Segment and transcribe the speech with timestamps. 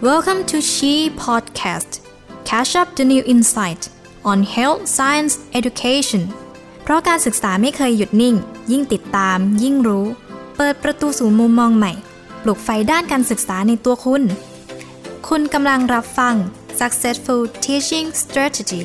[0.00, 2.02] Welcome to She Podcast.
[2.44, 3.88] Catch up the new insight
[4.24, 6.22] on health, science, education.
[6.82, 8.34] เพราะการศึกษาไม่เคยหยุดนิ่ง
[8.72, 10.06] ยิ่งติดตาม ยิ่งรู้
[10.56, 11.92] เปิดประตูสู่มุมมองใหม่
[12.42, 14.22] ปลุกไฟด้านการศึกษาในตัวคุณ
[15.28, 16.34] คุณกำลังรับฟัง
[16.80, 18.82] Successful Teaching Strategy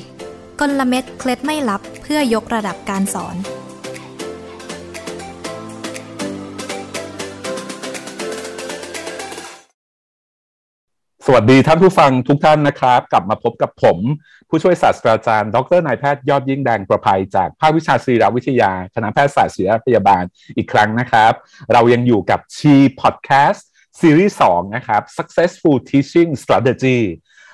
[0.60, 3.36] กลเม็ดเคล็ดไม่ลับเพื่อยกระดับการสอน
[11.34, 13.98] วัสดีท่านผู้ฟังทุกท่านนะครับ กลับมาพบกับผม
[14.50, 20.24] ผู้ช่วยศาสตราจารย์ ดรนายแพทย์ยอดยิ่งแดงประภัยจากภาควิชาศิริวิทยา คณะแพทยศาสตร์ศิริพยาบาล
[20.58, 21.34] อีกครั้งนะครับ
[21.74, 23.68] เรายังอยู่กับชีพอดแคสต์
[24.00, 27.00] ซีรีส์2นะครับ Successful Teaching Strategy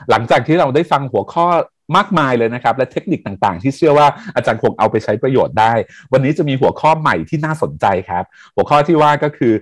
[0.10, 1.48] หลังจากที่เราได้ฟังหัวข้อ
[1.96, 5.74] มากมายเลยนะครับ และเทคนิคต่างๆ ที่เชื่อว่าอาจารย์คงเอาไปใช้ประโยชน์ได้
[6.14, 8.24] วันนี้จะมีหัวข้อใหม่ที่น่าสนใจครับ
[8.56, 9.54] หัวข้อที่ว่าก็คือ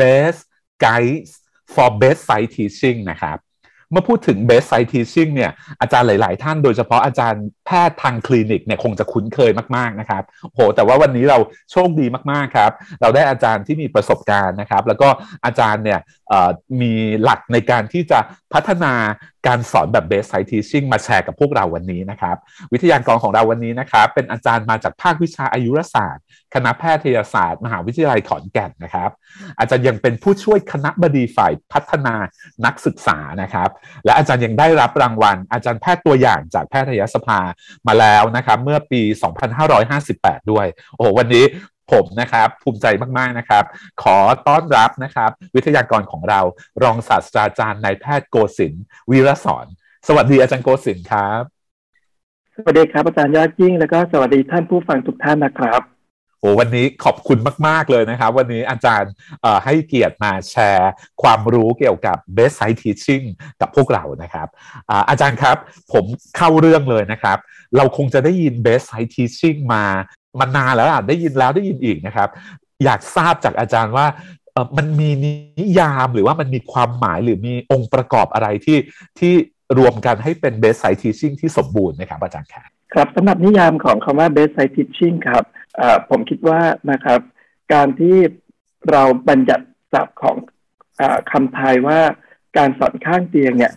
[0.00, 0.40] best
[0.84, 1.30] guides
[1.74, 3.38] for best site teaching นะครับ
[3.92, 10.22] เมื่อพูดถึง best site teaching เนี่ยอาจารย์หลาย ๆ ท่านโดยเฉพาะอาจารย์แพทย์ทางคลินิกเนี่ยคงจะคุ้นเคยมาก ๆ นะครับ
[10.54, 11.38] โหแต่ว่าวันนี้เรา
[11.72, 15.08] โชคดีมาก ๆ ครับ เราได้อาจารย์ที่มีประสบการณ์นะครับ แล้วก็
[15.44, 16.00] อาจารย์เนี่ย
[16.80, 18.18] มีหลักในการที่จะ
[18.54, 18.92] พัฒนา
[19.46, 22.36] การสอนแบบ best site teaching มาแชร์กับพวกเราวันนี้นะครับ
[22.72, 29.10] วิทยากรของเราวันนี้นะครับ เป็นอาจารย์มาจากภาควิชาอายุรศาสตร์คณะแพทยศาสตร์ มหาวิทยาลัยขอนแก่นนะครับ
[29.58, 32.14] อาจารย์ยังเป็นผู้ช่วยคณะบดีฝ่ายพัฒนา
[32.64, 33.68] นักศึกษานะครับ
[34.04, 37.40] และอาจารย์ยังได้รับรางวัล อาจารย์แพทย์ตัวอย่างจากแพทยสภา
[37.86, 39.02] มาแล้วนะครับเมื่อปี
[39.76, 40.66] 2558 ด้วย
[40.96, 41.44] โอ้โหวันนี้
[41.92, 42.86] ผมนะครับภูมิใจ
[43.18, 43.64] มาก ๆ นะครับ
[44.02, 46.40] ขอต้อนรับนะครับ วิทยากรของเรา
[46.82, 48.74] รองศาสตราจารย์นายแพทย์โกศิน
[49.10, 49.66] วีรสอน
[50.08, 51.42] สวัสดีอาจารย์โกศินครับ
[52.56, 55.95] สวัสดีครับอาจารย์ยอดยิ่ง แล้วก็สวัสดีท่านผู้ฟังทุกท่านนะครับ
[56.40, 59.12] โอ้วันนี้ขอบคุณมาก ๆ เลยนะครับ วันนี้อาจารย์
[59.64, 60.92] ให้เกียรติมาแชร์
[61.22, 63.24] ความรู้เกี่ยวกับ best site teaching
[63.60, 64.48] กับพวกเรานะครับ
[65.10, 65.56] อาจารย์ครับ
[65.92, 66.04] ผม
[66.36, 67.38] เข้าเรื่องเลยนะครับ
[67.76, 69.84] เราคงจะได้ยิน best site teaching มา
[70.38, 72.28] มานานแล้วอะได้ยินแล้วได้ยินอีกนะครับ
[72.84, 74.06] อยากทราบจากอาจารย์ว่า
[74.76, 75.10] มันมี
[75.58, 78.78] นิยามหรือว่ามันมีความหมายหรือมีองค์ประกอบอะไรที่
[79.18, 79.32] ที่
[79.78, 85.44] รวมกันให้เป็น best site teaching ที่สมบูรณ์นะครับอาจารย์ครับ ครับสำหรับนิยามของคำว่า best site teaching ครับ
[86.08, 86.60] ผมคิดว่า
[86.92, 87.20] นะครับ
[87.72, 88.16] การที่
[88.90, 90.36] เราบัญญัติศัพท์ของ
[91.00, 92.00] อคำไทยว่า
[92.56, 93.74] การสอนข้างเตียงเนี่ย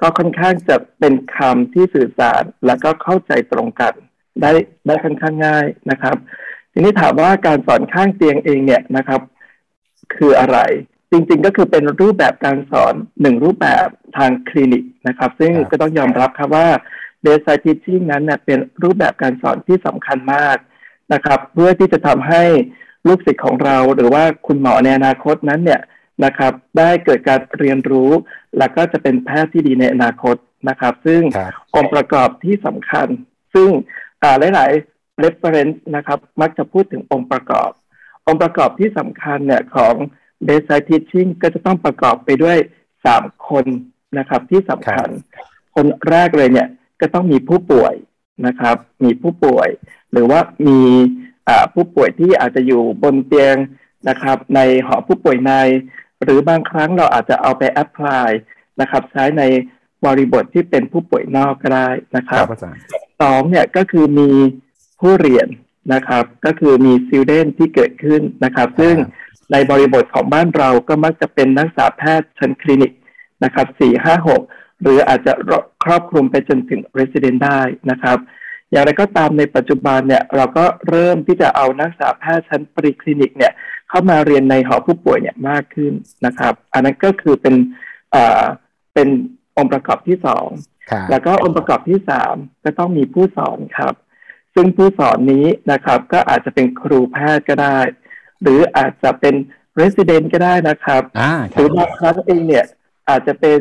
[0.00, 3.94] ก็ค่อนข้างจะเป็นคำที่สื่อสารแล้วก็เข้าใจตรงกัน
[4.42, 4.52] ได้
[4.86, 6.16] ได้ค่อนข้างง่ายนะครับ
[6.72, 9.20] ทีนี้ถามว่าการสอนข้างเตียงเองเนี่ยนะครับ
[10.14, 10.58] คืออะไร
[11.10, 16.68] จริงๆ ก็คือเป็นรูปแบบการสอนหนึ่งรูปแบบทางคลินิกนะครับ ซึ่งก็ต้องยอมรับครับว่า
[17.22, 20.56] เบสไซทิชิ่งนั้นเนี่ยเป็นรูปแบบการสอนที่สำคัญมาก
[21.12, 22.42] นะครับ เพื่อที่จะทำให้
[23.06, 25.80] ลูกศิษย์ของเรา หรือว่าคุณหมอในอนาคตนั้นเนี่ย
[26.24, 28.10] นะครับ ได้เกิดการเรียนรู้
[28.58, 30.36] แล้วก็จะเป็นแพทย์ที่ดีในอนาคต
[30.68, 31.22] นะครับ ซึ่ง
[31.74, 33.08] องค์ประกอบที่สำคัญ
[33.54, 33.68] ซึ่ง
[34.22, 37.70] หลายๆ reference นะครับ มักจะพูดถึงองค์ประกอบ
[38.26, 39.94] องค์ประกอบที่สำคัญเนี่ยของ
[40.46, 42.58] basic teaching ก็จะต้องประกอบไปด้วย
[43.06, 43.64] สามคน
[44.18, 45.08] นะครับที่สำคัญ
[45.74, 46.68] คนแรกเลยเนี่ย
[47.02, 47.94] ก็ต้องมีผู้ป่วย
[48.46, 49.68] นะครับ มีผู้ป่วย
[50.12, 50.80] หรือว่ามี
[51.74, 53.56] ผู้ป่วยที่อาจจะอยู่บนเตียง
[54.08, 55.52] นะครับ ในหอผู้ป่วยใน
[56.22, 58.28] หรือบางครั้งเราอาจจะเอาไปแอพพลาย
[58.80, 59.42] นะครับ ใช้ใน
[60.04, 62.44] บริบทที่เป็นผู้ป่วยนอกก็ได้นะครับ
[63.22, 64.30] สองเนี่ยก็คือมี
[65.00, 65.48] ผู้เรียน
[65.94, 68.94] นะครับ ก็คือมี student ที่เกิดขึ้นนะครับ ซึ่ง
[69.52, 72.92] ในบริบทของบ้านเราก็มักจะเป็นนักศึกษาแพทย์ชั้นคลินิก
[73.44, 74.42] นะครับสี่ห้าหก
[74.82, 75.32] หรืออาจจะ
[75.84, 77.60] ครอบคลุมไปจนถึง resident ได้
[77.90, 78.18] นะครับ
[78.70, 83.52] อย่างไรก็ตามในปัจจุบันเนี่ยเราก็เริ่มที่จะเอานักศึกษาแพทย์ชั้น preclinic เนี่ย
[83.88, 85.92] เข้ามาเรียนในหอผู้ป่วยเนี่ยมากขึ้น
[86.26, 87.54] นะครับ อันนั้นก็คือเป็น
[88.14, 88.44] อ่า
[88.94, 89.08] เป็น
[89.58, 90.48] องค์ประกอบที่สอง
[91.10, 93.94] แล้วก็องค์ประกอบที่สามก็ต้องมีผู้สอนครับ
[94.54, 97.78] ซึ่งผู้สอนนี้นะครับ ก็อาจจะเป็นครูแพทย์ก็ได้
[98.42, 99.34] หรืออาจจะเป็น
[99.80, 101.02] resident ก็ได้นะครับ
[101.52, 102.64] หรือบางครั้งเองเนี่ย
[103.08, 103.60] อาจจะเป็น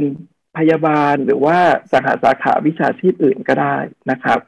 [0.58, 1.58] พยาบาลหรือว่า
[1.92, 3.76] สาขาสาขาวิชาชีพอื่นก็ได้
[4.12, 4.40] นะครับ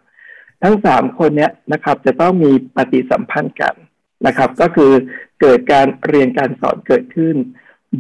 [0.64, 3.76] ทั้งสามคนเนี้ยนะครับ จะต้องมีปฏิสัมพันธ์กัน
[4.26, 4.92] นะครับ ก็คือ
[5.42, 7.36] เกิดการเรียนการสอนเกิดขึ้น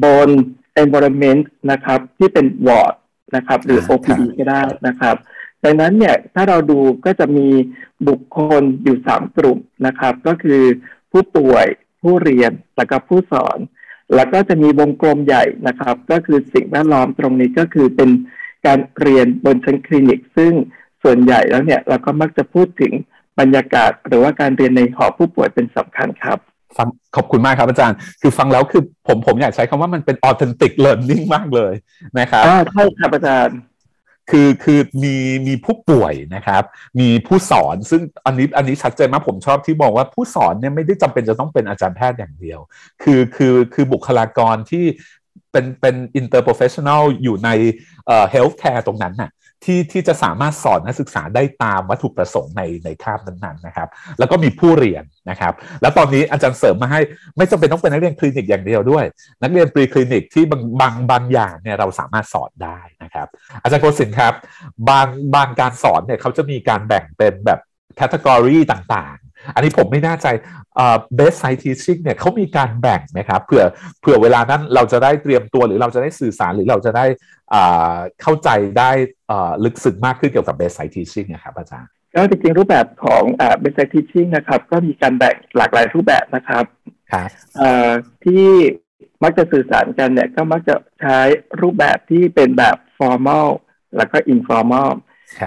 [0.04, 0.30] บน
[0.84, 2.96] environment นะครับ ที่เป็นวอร์ด
[3.36, 5.16] นะครับ หรือ OPD ก็ได้นะครับ
[5.64, 7.48] ดังนั้นเนี่ยถ้าเราดูก็จะมี
[8.08, 10.62] บุคคลอยู่สามกลุ่มนะครับ ก็คือ
[11.12, 11.66] ผู้ป่วย
[12.02, 13.58] ผู้เรียนแล้วก็ผู้สอน
[14.16, 18.10] แล้วก็จะมีวงกลมใหญ่นะครับ ก็คือสิ่งแวดล้อมตรงนี้ก็คือเป็น
[18.66, 20.52] การเรียนบนชั้นคลินิก ซึ่ง
[21.04, 22.94] ส่วนใหญ่แล้วเนี่ยเราก็มักจะพูดถึง
[23.40, 26.40] บรรยากาศ หรือว่าการเรียนในหอผู้ป่วยเป็นสำคัญครับ
[26.78, 31.74] ฟังขอบคุณมากครับอาจารย์ คือฟังแล้วคือผมผมอยากใช้คำว่ามันเป็น authentic learning มากเลย
[32.20, 32.58] นะครับใช่
[33.00, 33.58] ครับอาจารย์
[34.31, 35.16] คือคือมี
[35.48, 36.64] มีผู้ป่วยนะครับ
[37.00, 42.60] มีผู้สอนซึ่งอันนี้อันนี้ชัดเจนมากผมชอบที่บอกว่าผู้สอนเนี่ยไม่ได้จำเป็นจะต้องเป็นอาจารย์แพทย์อย่างเดียว
[43.04, 44.86] คือคือคือบุคลากรที่
[45.52, 47.50] เป็นเป็น interprofessional อยู่ใน
[48.06, 49.30] เอ่อ healthcare ตรงนั้นน่ะ
[49.63, 53.89] ที่ที่จะสามารถสอนนักศึกษาได้ตามวัตถุประสงค์ในในคาบนั้นๆนะครับ
[54.19, 57.01] แล้วก็มีผู้เรียนนะครับ แล้วตอนนี้อาจารย์เสริมมาให้
[57.38, 59.06] ไม่จำเป็นต้องเป็นนักเรียนคลินิกอย่างเดียวด้วย
[59.42, 63.27] นักเรียนปรีคลินิกที่บางบางบางอย่างเนี่ยเราสามารถสอนได้นะครับ
[63.62, 64.33] อาจารย์โกศินครับ
[64.89, 67.59] บางบางการสอนเนี่ยเขาจะมีการแบ่งเป็นแบบ
[67.95, 70.27] แคตตากรีต่างๆ อันนี้ผมไม่แน่ใจ
[70.75, 73.63] เอ่อ best site teaching เนี่ยเขามีการแบ่งไหมครับเผื่อ
[74.01, 77.06] เผื่อเวลานั้นเราจะได้เตรียมตัวหรือเราจะได้สื่อสารหรือเราจะได้
[78.22, 78.92] เข้าใจได้
[79.32, 86.64] อ่าลึกซึ้งมากขึ้นเกี่ยวกับ best site teaching นะครับอาจารย์ก็จริงๆรูปแบบของอ่า best site teaching นะครับ ก็มีการแบ่งหลากหลายรูปแบบนะครับ
[87.12, 87.30] ครับ
[87.62, 87.92] อ่า
[88.26, 88.46] ที่
[89.24, 91.20] มักจะสื่อสารกันเนี่ยก็มักจะใช้
[91.62, 93.48] รูปแบบที่เป็นแบบ formal
[93.98, 94.90] แล้วก็ informal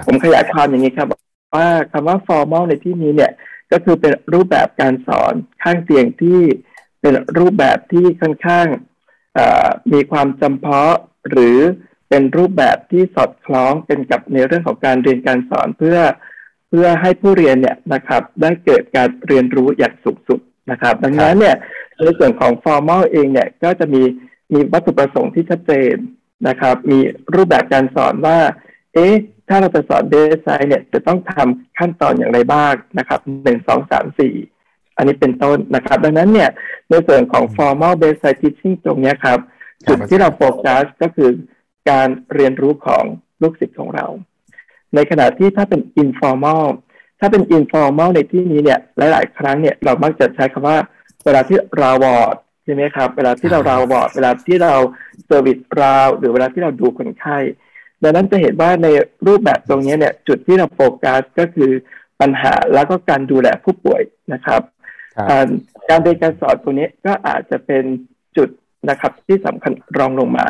[0.06, 1.08] ผมขยายความอย่างนี้ครับ
[1.56, 3.32] ว่าคำว่า formal ในที่นี้เนี่ย
[3.72, 5.32] ก็คือเป็นรูปแบบการสอน
[5.62, 6.40] ข้างเตียงที่
[7.00, 8.66] เป็นรูปแบบที่ค่อนข้าง
[9.92, 10.94] มีความจำเพาะ
[11.30, 11.58] หรือ
[12.08, 15.98] เป็นรูปแบบที่สอดคล้องกันกับในเรื่องของการเรียนการสอนเพื่อ
[16.68, 21.56] เพื่อให้ผู้เรียนเนี่ยนะครับ ได้เกิดการเรียนรู้อย่างสูงสุดนะครับ ดังนั้นเนี่ย
[22.00, 24.02] ในส่วนของ formal เองเนี่ยก็จะมี
[24.52, 25.96] มีวัตถุประสงค์ที่ชัดเจน
[26.48, 26.98] นะครับ มี
[27.34, 28.38] รูปแบบการสอนว่า
[28.94, 29.14] เอ๊ะ
[29.48, 34.34] ถ้าเราจะสอนเดสไซน์เนี่ย จะต้องทำขั้นตอนอย่างไรบ้างนะครับหนึ่งสองสามสี่
[34.96, 36.50] อันนี้เป็นต้นนะครับ ดังนั้นเนี่ย
[36.90, 39.38] ในส่วนของ formal bedside teaching ตรงนี้ครับ
[39.88, 41.30] จุดที่เราโฟกัสก็คือ
[41.90, 43.04] การเรียนรู้ของ
[43.42, 44.06] ลูกศิษย์ของเรา
[44.94, 46.66] ในขณะที่ถ้าเป็น informal
[47.20, 50.78] ถ้าเป็น informal ในที่นี้เนี่ยหลาย ๆ ครั้งเนี่ยเรามักจะใช้คำว่า
[51.24, 54.74] เวลาที่ round ward ใช่ไหมครับ เวลาที่เรา round ward เวลาที่เรา
[55.26, 57.38] service round หรือเวลาที่เราดูคนไข้
[58.02, 58.88] ดังนั้นจะเห็นว่าใน
[59.26, 61.70] รูปแบบตรงนี้เนี่ยจุดที่เราโฟกัสก็คือ
[62.20, 64.02] ปัญหาแล้วก็การดูแลผู้ป่วย
[64.32, 64.60] นะครับ
[65.90, 67.84] การเรียนการสอนตรงนี้ก็อาจจะเป็น
[68.36, 68.48] จุด
[68.90, 70.46] นะครับที่สำคัญรองลงมา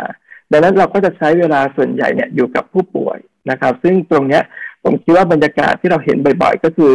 [0.53, 3.19] ดังนั้นเราก็จะใช้เวลาส่วนใหญ่เนี่ยอยู่กับผู้ป่วย
[3.51, 4.41] นะครับ ซึ่งตรงนี้
[4.85, 6.93] ผมคิดว่าบรรยากาศที่เราเห็นบ่อยๆ ก็คือ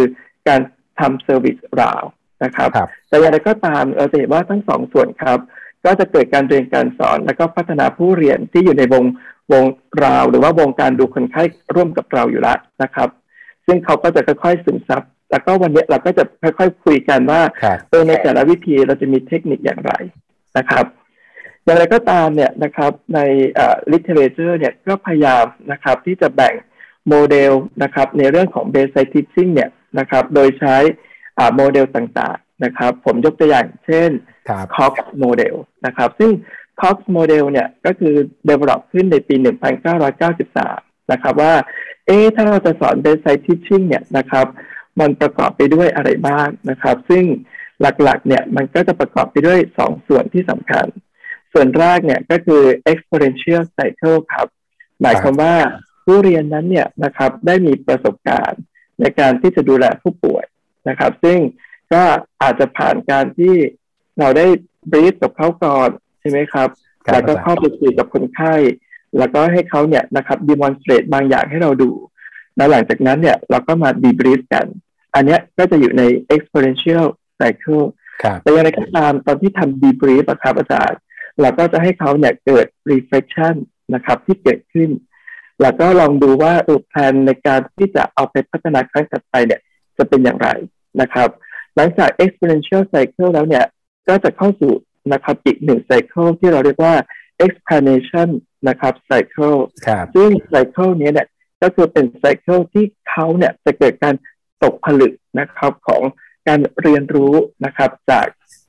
[0.48, 0.60] การ
[1.00, 2.04] ทำเซอร์วิสราว
[2.44, 2.70] นะครับ
[3.08, 5.40] แต่อย่างไรก็ตามเราจะเห็นว่าทั้งสองส่วนครับ
[5.86, 9.04] ก็จะเกิดการเรียนการสอน แล้วก็พัฒนาผู้เรียนที่อยู่ในวง
[9.52, 9.66] วง
[10.04, 11.44] ราว หรือว่าวงการดูคนไข้
[11.76, 13.10] ร่วมกับเราอยู่แล้วนะครับ
[13.66, 17.42] ซึ่งเขาก็จะค่อยๆซึมซับแล้วก็วันนี้เราก็จะค่อยๆคุยกันว่า
[17.90, 19.94] เออในแต่ละวิธีเราจะมีเทคนิคอย่างไร
[20.58, 20.86] นะครับ
[21.64, 23.20] อย่างไรก็ตามเนี่ยนะครับใน
[23.92, 26.54] literature เนี่ยก็พยายามนะครับที่จะแบ่ง
[27.10, 27.54] โมเดล
[27.84, 29.70] นะครับในเรื่องของ basic teaching เนี่ย
[30.00, 30.76] นะครับโดยใช้
[31.56, 34.10] โมเดลต่างๆนะครับผมยกตัวอย่างเช่น
[34.76, 35.56] Cox โมเดล
[35.86, 36.32] นะครับซึ่ง
[36.82, 38.16] Cox Model เนี่ยก็คือ
[38.50, 39.36] develop ขึ้นในปี
[40.04, 41.54] 1993 นะครับว่า
[42.08, 44.46] เอ๊ถ้าเราจะสอน Bedside Teaching เนี่ยนะครับ
[45.00, 47.24] มันประกอบไปด้วยอะไรบ้างนะครับ ซึ่ง
[47.82, 50.86] หลักๆเนี่ยมันก็จะประกอบไปด้วย 2 ส่วนที่สำคัญ
[51.54, 54.48] ส่วนแรกเนี่ยก็คือ exponential cycle ครับ
[55.02, 55.56] หมายความว่า
[56.06, 58.62] ผู้เรียนนั้นเนี่ยนะครับได้มีประสบการณ์
[59.00, 60.46] ในการที่จะดูแลผู้ป่วย
[60.90, 61.40] นะครับ ซึ่ง
[61.94, 62.04] ก็
[62.42, 63.54] อาจจะผ่านการที่
[64.20, 64.46] เราได้
[64.92, 65.90] บรีฟกับเขาก่อน
[66.20, 66.70] ใช่ไหมครับ
[67.12, 68.56] แล้วก็เข้าไปคุยกับคนไข้
[69.18, 71.92] แล้วก็ให้เขาเนี่ยนะครับดีมอนสเตรตบางอย่างให้เราดู
[72.56, 74.66] แล้วหลังจากนั้นเนี่ยเราก็มาดีบรีฟกัน
[75.16, 76.04] อันนี้ก็จะอยู่ใน
[76.36, 77.06] exponential
[77.40, 77.86] cycle
[78.42, 81.00] แต่อย่างไรก็ตามตอนที่ทำดีบรีฟครับอาจารย์
[81.42, 83.56] เราก็จะให้เขาเนี่ยเกิด reflection
[83.94, 84.90] นะครับ ที่เกิดขึ้น
[85.62, 89.62] แล้วก็ลองดูว่าอแผนในการที่จะเอาไปพัฒนาครั้งถัดไปเนี่ย
[89.98, 90.50] จะเป็นอย่างไร
[91.02, 91.30] นะครับ
[91.76, 93.66] หลังจาก experiential cycle แล้วเนี่ย
[94.08, 94.74] ก็จะเข้าสู่
[95.14, 96.96] นะครับอีกหนึ่ง cycle ที่เราเรียกว่า
[97.46, 98.30] explanation
[98.68, 99.56] นะครับ cycle
[100.16, 101.28] ซึ่ง cycle นี้เนี่ย
[101.62, 104.16] ก็คือเป็น cycle ที่เขาเนี่ยจะเกิดการ
[104.64, 106.02] ตกผลึกนะครับของ
[106.48, 107.34] การเรียนรู้
[107.66, 108.26] นะครับจาก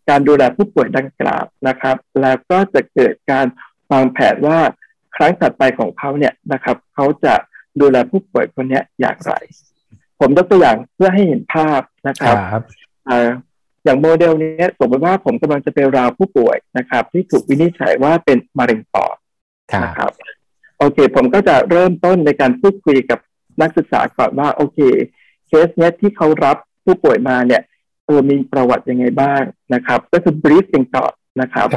[0.09, 3.47] การดูแลผู้ป่วยดังกล่าวนะครับ แล้วก็จะเกิดการ
[3.93, 4.59] วางแผนว่า
[5.17, 7.35] ครั้งถัดไปของเขาเนี่ยนะครับ เขาจะ
[7.81, 9.33] ดูแลผู้ป่วยคนนี้อย่างไร
[10.21, 12.37] ผมยกตัวอย่างเพื่อให้เห็นภาพนะครับ
[13.85, 19.17] อย่างโมเดลนี้สมมติว่าผมกำลังจะไปราวผู้ป่วยนะครับ ที่ถูกวินิจฉัยว่าเป็นมะเร็งปอด
[19.85, 20.11] นะครับ
[20.79, 23.19] โอเค ผมก็จะเริ่มต้นในการพูดคุยกับ
[23.61, 24.79] นักศึกษาก่อนว่า โอเค
[25.47, 27.63] เคสเนี้ยที่เขารับผู้ป่วยมาเนี่ย
[28.12, 29.42] เออมีประวัติยังไงบ้าง
[29.75, 31.69] นะครับ ก็คือบรีฟกันก่อนนะครับ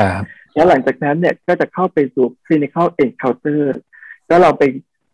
[0.54, 3.62] แล้วหลังจากนั้นเนี่ยก็จะเข้าไปสู่ clinical encounter
[4.30, 4.64] ก็เราไป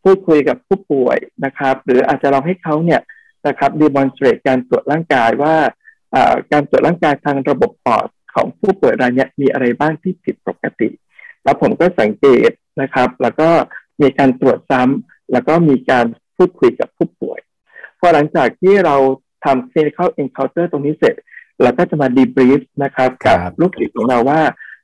[0.03, 3.01] พูดคุยกับผู้ป่วยนะครับ หรืออาจจะลองให้เขาเนี่ย
[3.47, 5.55] นะครับ demonstrate การตรวจร่างกายว่า
[6.51, 10.89] การตรวจร่างกายทางระบบปอดของผู้ป่วยรายนี้มีอะไรบ้างที่ผิดปกติ
[11.43, 12.51] แล้วผมก็สังเกต
[12.81, 13.49] นะครับ แล้วก็
[14.01, 16.05] มีการตรวจซ้ำแล้วก็มีการ
[16.37, 17.39] พูดคุยกับผู้ป่วย
[17.99, 18.95] พอหลังจากที่เรา
[19.45, 21.15] ทำ clinical encounter ตรงนี้เสร็จ
[21.61, 24.41] เราก็จะมา debrief นะครับกับลูกศิษย์ของเราว่า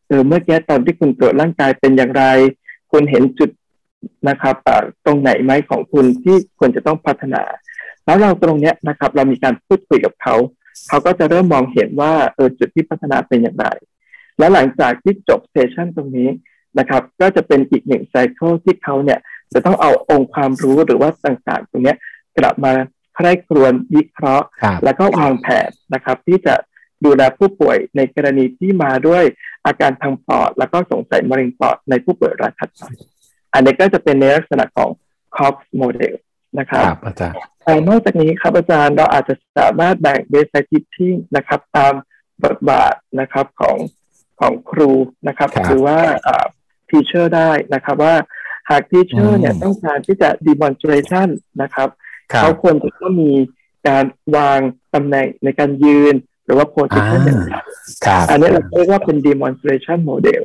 [0.08, 2.24] เออเมื่อกี้ตอนที่คุณตรวจร่างกายเป็นอย่างไร
[2.92, 3.50] คุณเห็นจุด
[4.30, 4.56] นะครับ
[5.06, 7.44] ตรงไหนไหมของคุณที่ควรจะต้องพัฒนา
[8.06, 10.36] แล้วเราตรงเนี้ยนะครับ เรามีการพูดคุยกับเขา
[10.88, 13.68] เขาก็จะเริ่มมองเห็นว่าเออจุดที่พัฒนาเป็นอย่างไร
[14.38, 16.30] แล้วหลังจากที่จบเซสชันตรงนี้
[16.80, 19.20] นะครับ ก็จะเป็นอีกหนึ่งไซเคิลที่เขาเนี่ย
[19.54, 21.96] จะต้องเอาองค์ความรู้หรือว่าต่างๆ ตรงนี้
[22.38, 22.72] กลับมา
[23.18, 24.46] ใคร่ครวญวิเคราะห์
[24.84, 26.56] แล้วก็วางแผนนะครับ ที่จะ
[27.06, 29.24] ดูแลผู้ป่วยในกรณีที่มาด้วย
[29.66, 32.84] อาการทางปอด แล้วก็สงสัยมะเร็งปอดในผู้ป่วยรายถัดไป
[33.54, 34.90] อันนี้ก็จะเป็นในลักษณะของ
[35.36, 36.16] COX model
[36.60, 37.36] นะครับครับอาจารย์
[37.88, 41.94] นอกจากนี้ครับอาจารย์เราอาจจะสามารถแบ่ง base teaching นะครับ ตาม
[42.44, 43.78] บทบาทนะครับของ
[44.40, 44.92] ของครู
[45.28, 46.00] นะครับหรือว่า
[46.90, 48.16] ทีเชอร์ได้นะครับว่า
[48.70, 51.28] หากทีเชอร์เนี่ยต้องการที่จะ demonstration
[51.62, 51.90] นะครับ
[52.42, 53.32] เขาควรจะต้องมี
[53.88, 54.06] การ
[54.36, 54.60] วาง
[54.94, 56.16] ตำแหน่งในการยืน
[56.46, 57.46] หรือว่า position อย่างไร
[58.30, 60.44] อันนี้เราเรียกว่าเป็น demonstration model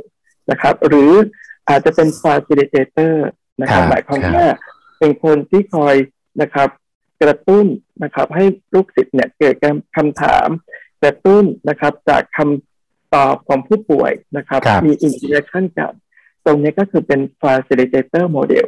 [0.51, 1.13] นะครับ หรือ
[1.69, 3.15] อาจจะเป็น facilitator
[3.61, 4.47] นะครับหมายความว่า
[4.99, 5.97] เป็นคนที่คอย
[6.43, 6.69] นะครับ
[7.23, 7.67] กระตุ้น
[8.03, 9.55] นะครับ ให้ลูกศิษย์เนี่ยเกิด
[9.97, 10.49] คำถาม
[11.03, 15.93] กระตุ้นนะครับ จากคำตอบของผู้ป่วยนะครับ มี interaction กัน
[16.45, 18.67] ตรงนี้ก็คือเป็น facilitator model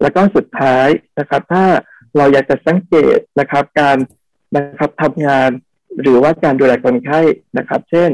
[0.00, 0.88] แล้วก็สุดท้าย
[1.18, 1.64] นะครับ ถ้า
[2.16, 3.96] เราอยากจะสังเกตนะครับ การ
[4.56, 5.50] นะครับทำงาน
[6.02, 7.20] หรือว่าการดูแลคนไข้
[7.58, 8.10] นะครับ เช่น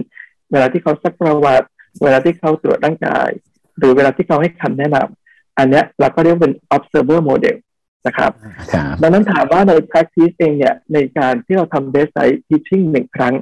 [0.50, 1.66] เวลาที่เขาซักประวัติ
[2.02, 3.28] เวลาที่เขาตรวจร่างกาย
[3.78, 7.56] หรือเวลาที่เขาให้คำแนะนำอันนี้เราก็เรียกเป็น observer model
[8.06, 8.32] นะครับ
[9.02, 13.34] ดังนั้นถามว่าใน practice เองเนี่ยในการที่เราทำ base site teaching หนึ่งครั้ง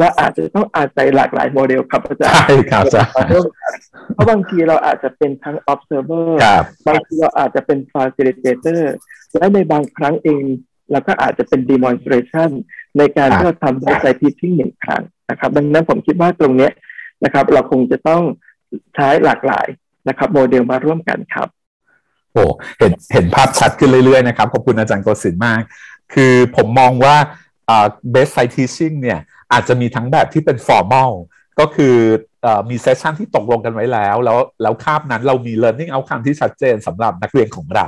[0.00, 3.10] ว่าอาจจะต้องอาศัยหลากหลายโมเดลครับอาจารย์ใช่ครับอาจารย์
[4.14, 6.28] เพราะบางทีเราอาจจะเป็นทั้ง observer
[6.88, 8.82] บางทีเราอาจจะเป็น facilitator
[9.36, 10.44] และในบางครั้งเอง
[10.90, 12.50] เราก็อาจจะเป็น demonstration
[12.98, 16.70] ในการที่เราทำ base site teaching หนึ่งครั้งนะครับ ดังนั้นผมคิดว่าตรงนี้
[17.24, 18.22] นะครับ เราคงจะต้อง
[18.94, 19.66] ใช้หลากหลาย
[20.08, 21.48] นะครับ โมเดลมาร่วมกันครับ
[22.32, 22.44] โอ้
[22.78, 25.60] เห็นเห็นภาพชัดขึ้นเรื่อยๆนะครับ ขอบคุณอาจารย์โกศินมาก
[26.14, 27.16] คือผมมองว่า
[28.14, 29.20] best site teaching เนี่ย
[29.52, 31.12] อาจจะมีทั้งแบบที่เป็น formal
[31.60, 31.96] ก็คือ
[32.70, 37.86] มีเซสชันที่ตกลงกันไว้แล้ว แล้วแล้วคาบนั้นเรามี learning outcome ที่ชัดเจนสำหรับนักเรียนของเรา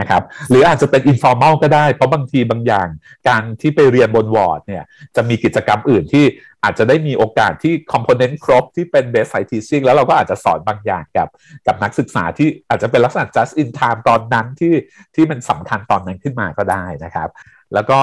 [0.00, 2.88] นะครับหรืออาจจะเป็น informal ก็ได้ เพราะบางทีบางอย่าง
[3.28, 4.84] การที่ไปเรียนบนวอร์ดเนี่ย
[5.16, 6.24] จะมีกิจกรรมอื่นที่
[6.64, 11.28] อาจจะได้มีโอกาสที่ component ครบที่เป็น best site teaching แล้วเราก็อาจจะสอนบางอย่างกับ
[11.66, 14.74] กับนักศึกษาที่อาจจะเป็นลักษณะ just in time ตอนนั้นที่
[15.14, 17.28] ที่มันสำคัญตอนนั้นขึ้นมาก็ได้นะครับ
[17.74, 17.98] แล้วก็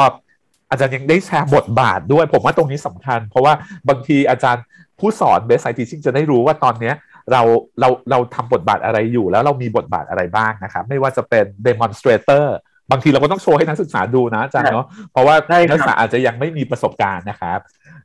[0.69, 3.53] อาจารย์ยังได้แชร์บทบาทด้วย ผมว่าตรงนี้สำคัญ เพราะว่า
[3.89, 4.63] บางทีอาจารย์
[5.00, 6.91] ผู้สอนเบสไซต์ทีชิ่งจะได้รู้ว่าตอนนี้
[7.31, 7.41] เรา
[7.79, 12.45] เราเราทำบทบาทอะไรอยู่ แล้วเรามีบทบาทอะไรบ้างนะครับ ไม่ว่าจะเป็น demonstrator
[12.91, 15.36] บางทีเราก็ต้องโชว์ให้นักศึกษาดูนะอาจารย์เนาะเพราะว่า
[15.69, 17.59] นักศึกษาอาจจะยังไม่มีประสบการณ์นะครับ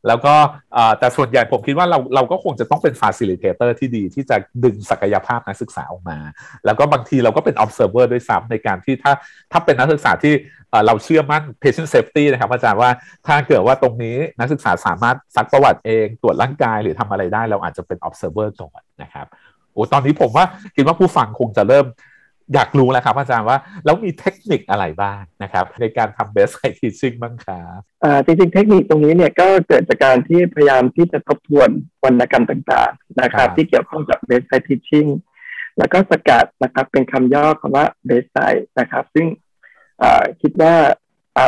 [0.08, 0.34] แล้วก็
[0.98, 6.18] แต่ส่วนใหญ่ผมคิดว่าเราเราก็คงจะต้องเป็น facilitator ที่ดีที่จะดึงศักยภาพนักศึกษาออกมา
[6.64, 9.12] แล้วก็บางทีเราก็เป็น observer ด้วยซ้ำในการที่ถ้า
[9.52, 10.34] ถ้าเป็นนักศึกษาที่
[10.86, 12.90] เราเชื่อมั่น patient safety นะครับอาจารย์ว่า
[13.26, 19.26] ถ้าเกิดว่าตรงนี้นักศึกษาสามารถซักประวัติเองตรวจร่างกายหรือทำอะไรได้ เราอาจจะเป็น observer ก่อนนะครับ
[19.72, 20.44] โอ้ตอนนี้ผมว่า
[20.76, 21.86] คิดว่าผู้ฟังคงจะเริ่ม
[22.54, 27.80] อยากรู้แล้วครับอาจารย์ว่าแล้วมีเทคนิคอะไรบ้างนะครับ ในการทำ best site teaching บ้างครับ
[28.24, 31.68] จริงๆ เทคนิคตรงนี้เนี่ยก็เกิดจากการที่พยายามที่จะทบทวน
[32.04, 35.08] วรรณกรรมต่างๆนะครับ ที่เกี่ยวข้องกับ best site teaching
[35.78, 39.26] แล้วก็สกัดนะครับเป็นคำย่อคำว่า best site นะครับ ซึ่ง
[40.42, 40.74] คิดว่า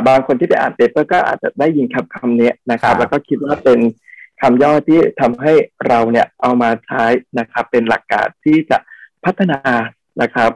[0.08, 3.80] บางคนที่ไปอ่านเปเปอร์ก็อาจจะได้ยินคำคำนี้นะครับ แล้วก็คิดว่าเป็น
[4.40, 5.52] คำย่อที่ทำให้
[5.86, 7.04] เราเนี่ยเอามาใช้
[7.38, 8.78] นะครับ เป็นหลักการที่จะ
[9.24, 9.60] พัฒนา
[10.22, 10.50] นะครับ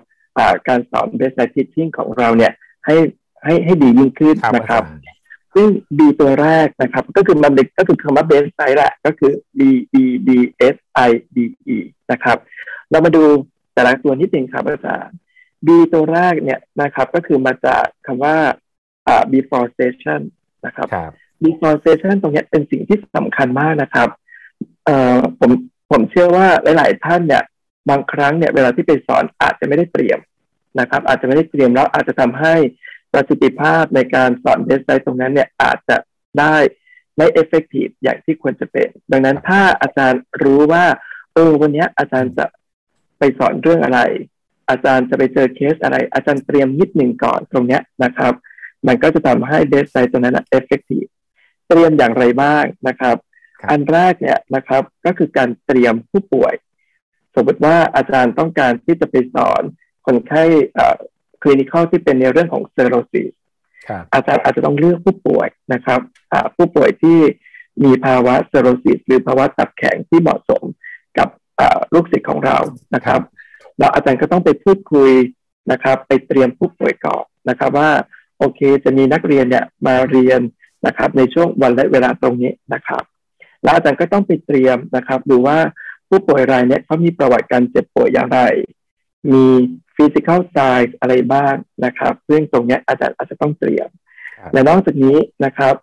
[0.68, 2.52] การสอน best science teaching ของเราเนี่ย
[2.86, 2.96] ให้
[3.44, 4.82] ให้ให้ดียิ่งขึ้นนะครับ
[5.54, 5.68] ซึ่ง
[5.98, 9.60] B ตัวแรกนะครับ ก็คือมันก็คือคำว่า best science แหละก็คือ B
[9.92, 9.94] B
[10.26, 10.28] B
[10.74, 10.76] S
[11.08, 11.38] I D
[11.74, 11.76] E
[12.12, 12.36] นะครับ
[12.90, 13.22] เรามาดู
[13.74, 15.16] แต่ละตัวที่จริงครับอาจารย์
[15.66, 18.36] B ตัวแรกเนี่ยนะครับ ก็คือมาจากคำว่า
[19.32, 20.20] before session
[20.66, 20.88] นะครับ
[21.42, 24.08] before session ตรงนี้เป็นสิ่งที่สำคัญมากนะครับ
[24.84, 25.50] เอ่อผม
[25.90, 27.42] ผมเชื่อว่าหลาย ๆ ท่านเนี่ย
[27.90, 30.18] บางครั้งเนี่ยเวลาที่ไปสอนอาจจะไม่ได้เตรียม
[30.80, 32.54] นะครับ อาจจะไม่ได้เตรียมแล้วอาจจะทำให้
[33.12, 35.96] ประสิทธิภาพในการสอนเดสไซต์ตรงนั้นเนี่ยอาจจะ
[36.38, 36.56] ได้
[37.16, 40.84] ไม่ effective อย่างที่ควรจะเป็น ดังนั้นถ้าอาจารย์รู้ว่า
[41.34, 42.46] เออวันนี้อาจารย์จะ
[43.18, 44.00] ไปสอนเรื่องอะไร
[44.70, 48.32] อาจารย์จะไปเจอเคสอะไร อาจารย์เตรียมนิดหนึ่งก่อนตรงเนี้ยนะครับ
[48.86, 51.04] มันก็จะทำให้ bedside ตรงนั้น effective
[51.68, 53.16] เตรียมอย่างไรบ้างนะครับ
[53.70, 56.54] อันแรกเนี่ยนะครับก็คือการเตรียมผู้ป่วย
[57.34, 59.62] สมมติว่าอาจารย์ต้องการที่จะไปสอน
[60.08, 60.42] คนไข้
[61.42, 63.30] clinical ที่เป็นในเรื่องของ cirrhosis
[64.12, 66.00] อาจารย์อาจจะต้องเลือกผู้ป่วยนะครับ
[66.56, 67.18] ผู้ป่วยที่
[67.84, 70.62] มีภาวะ cirrhosis หรือภาวะตับแข็งที่เหมาะสม
[71.18, 71.28] กับ
[71.94, 72.56] ลูกศิษย์ของเรา
[72.94, 73.20] นะครับ
[73.78, 75.10] เราอาจารย์ก็ต้องไปพูดคุย
[75.72, 77.90] นะครับ ไปเตรียมผู้ป่วยก่อนนะครับว่า
[78.38, 80.40] โอเค จะมีนักเรียนเนี่ยมาเรียน
[80.86, 83.02] นะครับ ในช่วงวันและเวลาตรงนี้นะครับ
[83.62, 85.58] แล้วอาจารย์ก็ต้องไปเตรียมนะครับ ดูว่า
[86.08, 88.40] ผู้ป่วยรายนี้เขามีประวัติการเจ็บป่วยอย่างไร
[89.32, 89.46] มี
[89.98, 93.88] physical signs อะไรบ้างนะครับ ซึ่งตรงนี้อาจารย์อาจจะต้องเตรียม
[94.52, 95.74] และนอกจากนี้นะครับ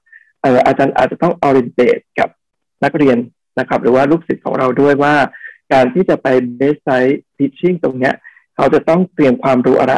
[0.67, 1.81] อาจารย์อาจจะต้อง orientate
[2.19, 2.29] กับ
[2.83, 3.17] นักเรียน
[3.59, 5.15] นะครับ หรือว่าลูกศิษย์ของเราด้วยว่า
[5.73, 8.13] การที่จะไป bedside teaching ตรงเนี้ย
[8.55, 9.95] เขาจะต้องเตรียมความรู้อะไร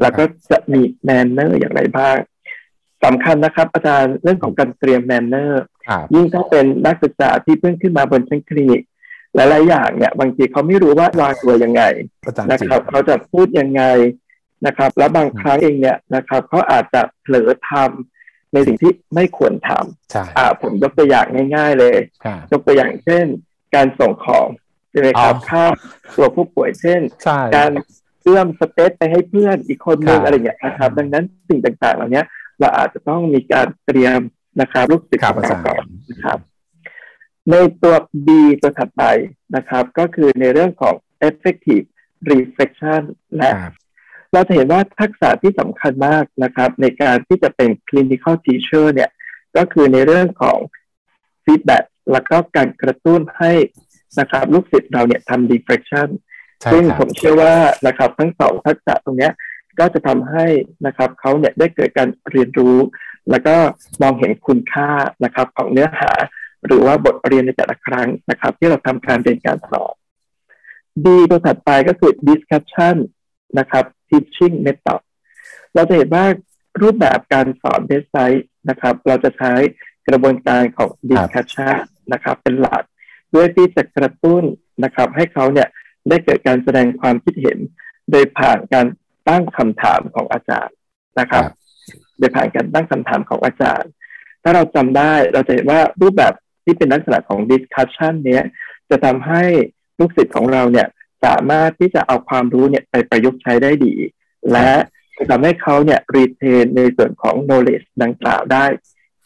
[0.00, 2.16] แล้วก็จะมี manner อย่างไรบ้าง
[3.04, 5.62] สำคัญนะครับ อาจารย์เรื่องของการเตรียม manner
[6.14, 8.82] ยิ่งถ้าเป็นนักศึกษาที่เพิ่งขึ้นมาบนชั้นคลินิก
[9.34, 11.82] หลายๆอย่างเนี่ยบางทีเขาไม่รู้ว่าวางตัวยังไง
[12.50, 13.82] นะครับเขาจะพูดยังไง
[14.66, 21.96] นะครับ แล้วบางครั้งเองเนี่ยนะครับเขาอาจจะเผลอทำในสิ่งที่ไม่ควรทำอ่าผมยกตัวอย่างง่าย ๆ เลย
[22.52, 23.26] ยกตัวอย่างเช่น
[23.74, 24.46] การส่งของ
[24.90, 25.72] ใช่ไหมครับข้าม
[26.16, 27.00] ตัวผู้ป่วยเช่น
[27.56, 27.70] การ
[28.22, 32.22] เอื้อมสเปซไปให้เพื่อนอีกคนนึงอะไรอย่างเงี้ยนะครับ ดังนั้นสิ่งต่างๆ เหล่านี้
[32.60, 34.20] เราอาจจะต้องมีการเตรียม
[34.60, 36.38] นะครับลูกศิษย์ของเราก่อนนะครับ
[37.50, 37.94] ในตัว
[38.26, 38.28] B
[38.62, 39.02] ตัวถัดไป
[39.56, 40.94] นะครับ ก็คือในเรื่องของ
[41.28, 41.86] effective
[42.30, 43.02] reflection
[43.36, 43.50] และ
[44.32, 49.10] เราจะเห็นว่าทักษะที่สำคัญมากนะครับ ในการที่จะเป็น clinical teacher เนี่ย
[49.56, 50.58] ก็คือในเรื่องของ
[51.44, 53.52] feedback แล้วก็การกระตุ้นให้
[54.20, 56.08] นะครับลูกศิษย์เราเนี่ยทำ reflection
[56.72, 57.54] ซึ่งผมเชื่อว่า
[57.86, 59.30] นะครับ ทั้งสองทักษะตรงนี้
[59.78, 60.46] ก็จะทำให้
[60.86, 62.76] นะครับเขาเนี่ยได้เกิดการเรียนรู้
[63.30, 63.56] แล้วก็
[64.02, 64.90] มองเห็นคุณค่า
[65.24, 66.10] นะครับของเนื้อหา
[66.66, 69.94] หรือว่าบทเรียนในแต่ละครั้งนะครับ ที่เราทำการเรียนการสอน
[71.06, 72.96] ดีตัวถัดไปก็คือ discussion
[73.58, 75.00] นะครับ teaching method
[75.74, 76.24] เราจะเห็นว่า
[76.82, 79.52] รูปแบบการสอนเว็บไซต์นะครับ เราจะใช้
[80.08, 81.76] กระบวนการของ discussion
[82.12, 82.82] นะครับ เป็นหลัก
[83.28, 84.42] เพื่อที่จะกระตุ้น
[84.84, 85.68] นะครับ ให้เขาเนี่ย
[86.08, 87.58] ได้เกิดการแสดงความคิดเห็น
[88.10, 88.86] โดยผ่านการ
[89.28, 90.76] ตั้งคำถามของอาจารย์
[91.20, 91.44] นะครับ
[92.18, 93.90] โดยผ่านการตั้งคำถามของอาจารย์
[94.42, 98.44] ถ้าเราจำได้เราจะเห็นว่ารูปแบบ ที่เป็นลักษณะของ discussion เนี้ย
[98.90, 99.42] จะทำให้
[99.98, 100.88] ลูกศิษย์ของเราเนี่ย
[101.24, 103.94] สามารถที่จะเอาความรู้เนี่ยไปประยุกต์ใช้ได้ดี
[104.52, 104.70] และ
[105.30, 108.64] ทำให้เขาเนี่ยรีเทนในส่วนของ knowledge ดังกล่าวได้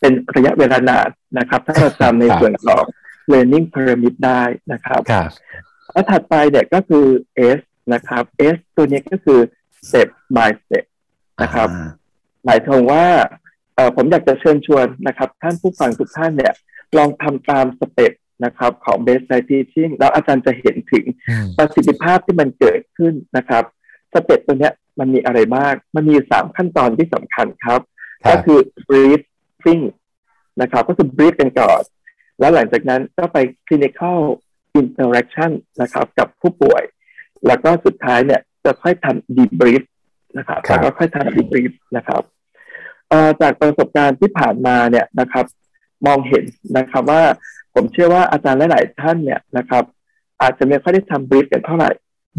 [0.01, 2.83] เป็นระยะเวลานานนะครับ ถ้าเราจำในส่วนของ
[3.33, 5.01] learning pyramid ได้นะครับ
[5.93, 7.07] แล้วถัดไปเนี่ยก็คือ
[7.59, 7.61] S
[7.95, 8.23] นะครับ
[8.55, 9.41] S ตัวนี้ก็คือ
[9.89, 10.85] step by step
[11.43, 11.69] นะครับ
[12.45, 13.07] หมายถึงว่า
[13.97, 16.55] ผมอยากจะเชิญชวนนะครับ ท่านผู้ฟังทุกท่านเนี่ย
[16.99, 18.13] ลองทำตามสเต็ป
[18.45, 21.05] นะครับของ base side teaching แล้วอาจารย์จะเห็นถึง
[21.57, 23.65] ประสิทธิภาพที่มันเกิดขึ้นนะครับ
[24.13, 27.81] สเต็ปตัวนี้มันมีอะไรบ้าง มันมีสามขั้นตอนที่สำคัญครับ
[28.29, 29.83] ก็คือ briefing
[30.61, 31.81] นะครับ ก็คือ brief กันก่อน
[32.41, 34.19] แล้วหลังจากนั้นก็ไป clinical
[34.81, 35.51] interaction
[35.83, 36.83] นะครับกับผู้ป่วย
[37.47, 39.83] แล้วก็สุดท้ายเนี่ยจะค่อยทำ debrief
[40.39, 42.23] นะครับแล้วก็ค่อยทำ debrief นะครับ
[43.41, 45.45] จากประสบการณ์ที่ผ่านมาเนี่ยนะครับ
[46.07, 46.45] มองเห็น
[46.79, 47.23] นะครับว่า
[47.75, 49.85] ผมเชื่อว่าอาจารย์หลาย ๆ ท่านเนี่ยนะครับ
[50.43, 51.91] อาจจะไม่ค่อยได้ทำ brief กันเท่าไหร่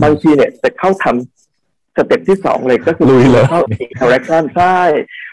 [0.04, 3.08] บางทีเนี่ยจะเข้าทำสเต็ปที่สองเลยก็คือ
[3.50, 4.80] เข้า interaction ใช่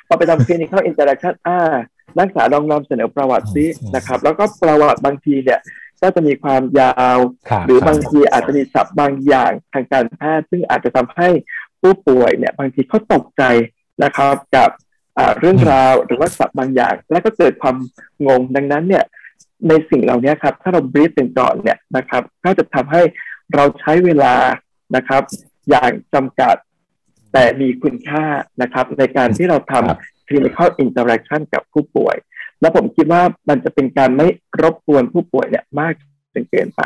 [0.07, 1.59] พอไปทำ clinical interaction อ่า
[2.17, 5.61] นักศึกษาลองนำเสนอประวัติซินะครับ แล้วก็ประวัติบางทีเนี่ย
[6.03, 7.19] ก็จะมีความยาว
[7.67, 11.29] หรือบางทีอาจจะมีศัพท์บางอย่างทางการแพทย์ซึ่งอาจจะทำให้
[11.81, 13.43] ผู้ป่วยเนี่ยบางทีเขาตกใจ
[14.05, 14.71] นะครับกับ
[15.39, 17.77] เรื่องราวหรือว่าศัพท์บางอย่าง แล้วก็เกิดความ
[18.27, 19.05] งงดังนั้นเนี่ย
[19.69, 23.03] ในสิ่งเหล่านี้ครับ ถ้าเราบรีฟเป็นก่อนเนี่ยนะครับ ก็จะทำให้
[23.55, 24.35] เราใช้เวลา
[24.97, 25.23] นะครับ
[25.71, 26.57] อย่างจำกัด
[27.33, 28.25] แต่มีคุณค่า
[28.63, 32.17] นะครับ ในการที่เราทำ clinical interaction กับผู้ป่วย
[32.61, 34.27] แล้วผมคิดว่ามันจะเป็นการไม่
[34.63, 35.95] รบกวนผู้ป่วยเนี่ยมาก
[36.35, 36.83] จนเกินไป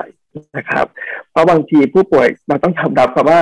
[0.56, 0.86] นะครับ
[1.30, 3.40] เพราะบางทีผู้ป่วยเราต้องทำรับครับว่า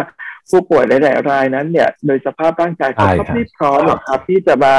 [0.51, 4.75] ผู้ป่วยหลายๆรายนั้นเนี่ยโดยสภาพร่างกายเขาไม่พร้อมหรอกครับ ที่จะมา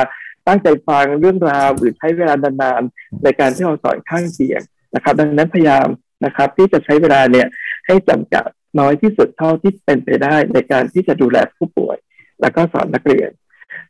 [0.47, 4.61] ตั้งใจฟังเรื่องราวหรือใช้เวลานานๆในการที่เราสอนข้างเตียง
[4.95, 5.87] นะครับ ดังนั้นพยายาม
[6.25, 7.47] นะครับ ที่จะใช้เวลาเนี่ย
[7.87, 8.47] ให้จำกัด
[8.79, 11.97] น้อยที่สุดเท่าที่เป็นไปได้ในการที่จะดูแลผู้ป่วย
[12.41, 13.31] แล้วก็สอนนักเรียน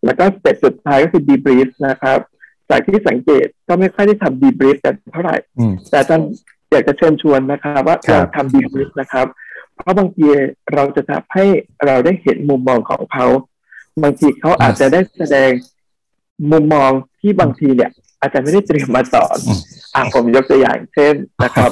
[0.06, 2.20] แล้วก็สเต็ปสุดท้ายก็คือ debrief นะครับ
[2.70, 5.38] จากที่สังเกตก็ไม่ค่อยได้ทำดีบริฟกันเท่าไหร่
[5.92, 6.22] แต่ท่าน
[6.72, 9.28] อยากจะเชิญชวนนะครับ ว่าเราทำดีบริฟนะครับ
[9.78, 10.28] เพราะบางที
[10.74, 11.46] เราจะทำให้
[11.86, 13.28] เราได้เห็นมุมมองของเขา
[14.04, 15.52] บางทีเขาอาจจะได้แสดง
[16.52, 19.38] มุมมองที่บางทีเนี่ย อาจจะไม่ได้เตรียมมาสอน
[19.96, 21.72] อะผมยกตัวอย่างเช่นนะครับ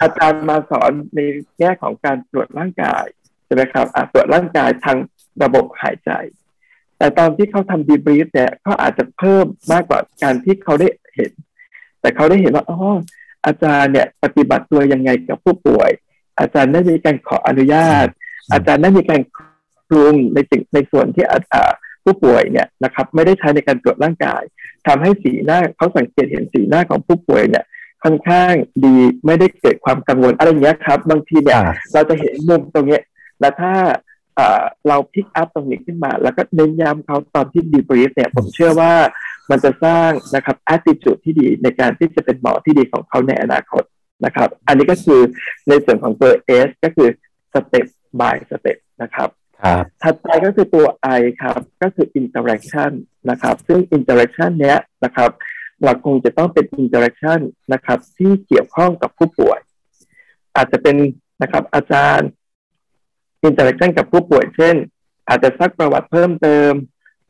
[0.00, 1.20] อาจารย์มาสอนใน
[1.58, 3.04] แง่ของการตรวจร่างกาย
[3.44, 4.96] ใช่ไหมครับอะตรวจร่างกายทาง
[5.42, 6.10] ระบบหายใจ
[6.98, 11.32] แต่ตอนที่เขาทำดีบรีฟเนี่ยเขาอาจจะเพิ่มมากกว่าการที่เขาได้เห็น
[12.00, 12.78] แต่เขาได้เห็นว่าอ๋อ
[13.46, 15.90] อาจารย์เนี่ยปฏิบัติตัวยังไงกับผู้ป่วย
[16.38, 18.06] อาจารย์ได้มีการขออนุญาต
[18.52, 19.20] อาจารย์ได้มีการ
[19.88, 21.70] ปรุงในสิ่งในส่วนที่อา
[22.04, 24.42] ผู้ป่วยเนี่ยนะครับ ไม่ได้ใช้ในการตรวจร่างกาย
[24.86, 27.64] ทำให้สีหน้าเขาสังเกตเห็นสีหน้าของผู้ป่วยเนี่ย
[28.04, 28.52] ค่อนข้าง
[28.84, 31.60] ดีไม่ได้เกิดความกังวลอะไรเงี้ยครับ บางทีเนี่ย
[31.92, 33.02] เราจะเห็นมุมตรงเนี้ย
[33.40, 33.74] แล้วถ้า
[34.88, 38.92] เราพิกอัพตรงนี้ขึ้นมา แล้วก็เน้นย้ำเขาตอนที่ดีบรีฟเนี่ยผมเชื่อว่า
[39.50, 43.82] มันจะสร้างนะครับแอตติจูดที่ดีในการที่จะเป็นหมอที่ดีของเขาในอนาคต
[44.24, 45.20] นะครับ อันนี้ก็คือ
[45.68, 46.30] ในส่วนของตัว
[46.66, 47.08] S ก็คือ
[47.52, 47.86] สเต็ป
[48.20, 49.28] by สเต็ปนะครับ
[50.02, 50.86] ถัดไปก็คือตัว
[51.18, 52.90] I ครับ ก็คือ interaction
[53.30, 55.30] นะครับ ซึ่ง interaction เนี้ยนะครับ
[55.84, 57.40] เราคงจะต้องเป็น interaction
[57.72, 59.60] นะครับ ที่เกี่ยวข้องกับผู้ป่วย
[60.56, 60.96] อาจจะเป็น
[61.42, 62.28] นะครับ อาจารย์
[63.48, 64.74] interaction กับผู้ป่วย เช่น
[65.28, 66.72] อาจจะซักประวัติเพิ่มเติม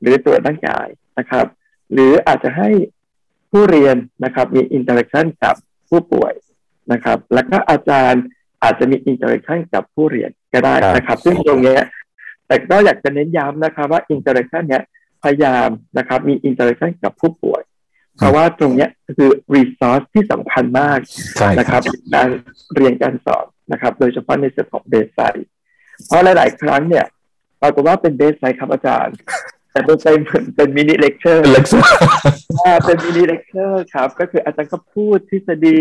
[0.01, 0.87] หรือตรวจร่างกาย
[1.19, 1.47] นะครับ
[1.93, 2.71] หรืออาจจะให้
[3.51, 5.55] ผู้เรียนนะครับ มี interaction กับ
[5.89, 6.33] ผู้ป่วย
[6.93, 8.23] นะครับ แล้วก็อาจารย์
[8.63, 11.79] อาจจะมี interaction กับผู้เรียนก็ได้นะครับ ซึ่งตรงนี้
[12.47, 14.85] แต่ก็อยากจะเน้นย้ำนะครับว่า interaction เนี้ย
[15.23, 17.63] พยายามนะครับมี interaction กับผู้ป่วย
[18.17, 20.99] เพราะว่าตรงเนี้ยคือ resource ที่สำคัญมาก
[21.59, 21.83] นะครับ
[22.15, 22.29] การ
[22.75, 25.49] เรียนการสอนนะครับ โดยเฉพาะในส่วนของ bedside
[26.07, 27.07] เพราะหลาย ๆ ครั้งเนี่ย
[27.63, 29.17] ปรากฏว่าเป็น bedside ครับอาจารย์
[29.73, 31.99] แต่เป็นเหมือนเป็น mini lecture lecture
[32.85, 35.81] เป็น mini lecture ครับ ก็คืออาจารย์ก็พูดทฤษฎี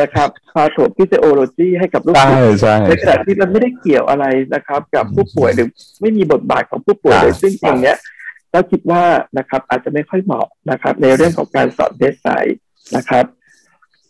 [0.00, 4.24] นะครับ pathophysiology ให้กับลูกศิษย์ในขณะที่มันไม่ได้เกี่ยวอะไร
[4.54, 5.68] นะครับ กับผู้ป่วยหรือ
[6.00, 7.96] ไม่มีบทบาทของผู้ป่วยเลยซึ่งตรงเนี้ย
[8.52, 9.02] เราคิดว่า
[9.38, 12.58] นะครับอาจจะไม่ค่อยเหมาะนะครับ ในเรื่องของการสอน bedside
[12.96, 13.24] นะครับ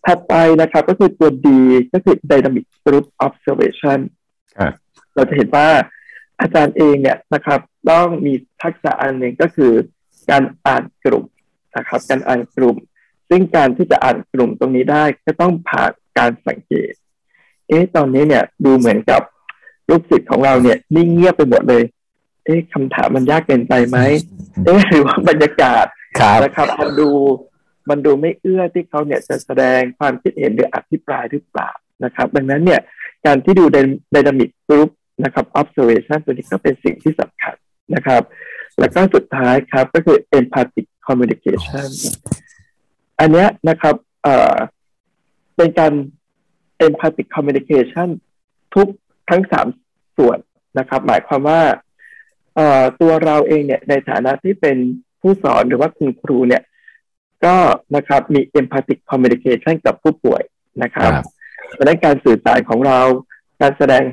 [0.07, 1.47] ถัดไปนะครับก็คือตัว D
[1.93, 3.99] ก็คือ Dynamic Group Observation
[5.15, 5.69] เราจะเห็นว่า
[6.41, 9.73] อาจารย์เองเนี่ยนะครับ ต้องมีทักษะอันหนึ่งก็คือ
[10.31, 11.25] การอ่านกลุ่ม
[11.77, 12.77] นะครับ การอ่านกลุ่ม
[13.35, 16.93] ซึ่งการที่จะอ่านกลุ่มตรงนี้ได้ก็ต้องผ่านการสังเกต
[17.69, 19.21] เอ๊ะตอนนี้เนี่ยดูเหมือนกับ
[19.89, 21.83] ลูกศิษย์ของเราเนี่ยนิ่งเงียบไปหมดเลย
[22.45, 23.99] เอ๊ะคำถามมันยากเกินไปไหม
[24.65, 25.87] เอ๊ะหรือว่าบรรยากาศ
[26.43, 27.11] นะครับมันดู
[27.91, 31.71] มันดูไม่เอื้อที่เขาเนี่ยจะแสดงความคิดเห็นหรืออภิปรายหรือเปล่า
[32.05, 32.81] นะครับ ดังนั้นเนี่ย
[33.27, 33.65] การที่ดู
[34.13, 34.89] ไดนามิกกรุ๊ป
[35.25, 37.55] นะครับ observation ตัวนี้ก็เป็นสิ่งที่สำคัญ
[37.95, 38.23] นะครับ
[38.79, 41.89] แล้วก็สุดท้ายครับก็คือ empathic communication
[43.23, 44.57] อันนี้นะครับเอ่อ
[45.57, 45.93] เป็นการ
[46.87, 48.09] empathic communication
[48.75, 48.89] ทุก
[49.31, 49.67] ทั้งสาม
[50.17, 50.39] ส่วน
[50.79, 51.63] นะครับ หมายความว่า
[52.55, 54.77] เอ่อตัวเราเองเนี่ยในฐานะที่เป็น
[55.21, 56.63] ผู้สอนหรือว่าคุณครูเนี่ย
[57.45, 57.57] ก็
[57.97, 60.43] นะครับมี empathic communication กับผู้ป่วย
[60.83, 61.13] นะครับ
[61.77, 63.01] ดังนั้นการสื่อสารของเรา
[63.61, 64.05] การแสดง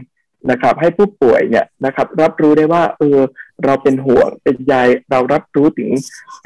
[0.52, 3.20] นะครับ ให้ผู้ป่วยเนี่ยนะครับ รับรู้ได้ว่า เออ
[3.66, 4.76] เราเป็นห่วงเป็นใย
[5.12, 5.92] เรารับรู้ถึง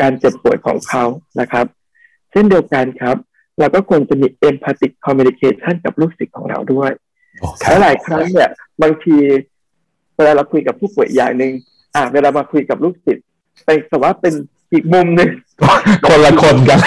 [0.02, 1.04] การเจ็บป่วยของเขา
[1.39, 1.65] นะครับ
[2.34, 3.17] เช่นเดียวกันครับ
[3.60, 6.91] เราก็ควรจะมี empathic communication กับลูกศิษย์ของเราด้วย
[7.67, 8.50] และหลายครั้งเนี่ย
[8.82, 9.17] บางที
[10.15, 11.54] เวลาเราคุยกับผู้ป่วยอย่างหนึ่ง
[11.96, 13.26] อ่าเวลามาคุยกับลูกศิษย์
[13.65, 14.34] เป็นแต่ว่าเป็น
[14.74, 15.30] อีกมุมหนึ่ง
[16.08, 16.80] คนละคนกัน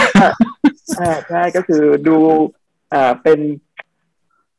[1.01, 2.17] อ่าใช่ก็คือดู
[2.95, 3.39] อ่าเป็น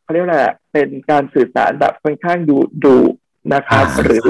[0.02, 0.38] เขาเรียกอะไร
[0.72, 2.96] เป็นการสื่อสารแบบค่อนข้างดูดู
[3.54, 4.28] นะครับ หรือ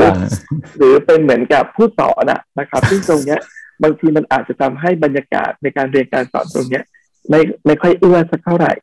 [0.78, 3.40] หรือเป็นเหมือนกับผู้สอนอะนะครับ ซึ่งตรงเนี้ย
[3.84, 6.82] บางทีมันอาจจะทำให้บรรยากาศในการเรียนการสอนตรงนี้
[7.30, 8.74] ไม่ไม่ค่อยเอื้อสักเท่าไหร่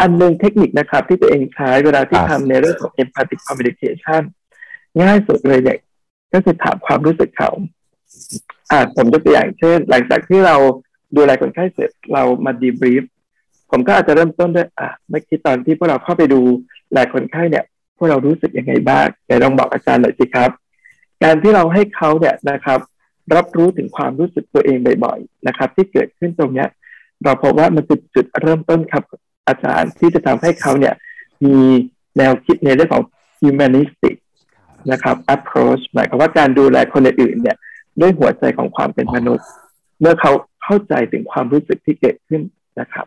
[0.00, 4.22] อันหนึ่งเทคนิคนะครับ ที่ตัวเองใช้เวลาที่ทำในเรื่องของ empathic communication
[5.00, 5.78] ง่ายสุดเลยเนี่ย
[6.32, 7.50] ก็คือถามความรู้สึกเขา
[8.70, 10.56] อ่าผมยกตัวอย่างเช่น หลังจากที่เรา
[11.16, 13.04] ดูแลคนไข้เสร็จเรามาดีบรีฟ
[13.70, 16.40] ผมก็อาจจะเริ่มต้นด้วยอ่าเมื่อกี้ตอนที่พวกเราเข้าไปดู
[16.92, 17.64] แลคนไข้เนี่ย
[17.96, 20.50] พวกเรารู้สึกยังไงบ้างเดี๋ยวลองบอกอาจารย์หน่อยสิครับ
[21.22, 22.80] การที่เราให้เขาเนี่ยนะครับ
[23.34, 26.68] รับรู้ถึงความรู้สึกตัวเองบ่อยๆนะครับ ที่เกิดขึ้นตรงเนี้ย
[27.24, 29.04] เราพบว่ามันจุดจุดเริ่มต้นครับ
[29.48, 30.94] อาจารย์ที่จะทำให้เขาเนี่ย
[31.44, 31.58] มี
[32.18, 33.04] แนวคิดในเรื่องของ
[33.40, 34.16] humanistic
[34.92, 37.56] นะครับ approach หมายความว่าการดูแลคนอื่นเนี่ย
[38.00, 39.46] ด้วยหัวใจของความเป็นมนุษย์
[40.00, 40.32] เมื่อเขา
[40.64, 42.42] เข้าใจถึงความรู้สึกที่เกิดขึ้น
[42.80, 43.06] นะครับ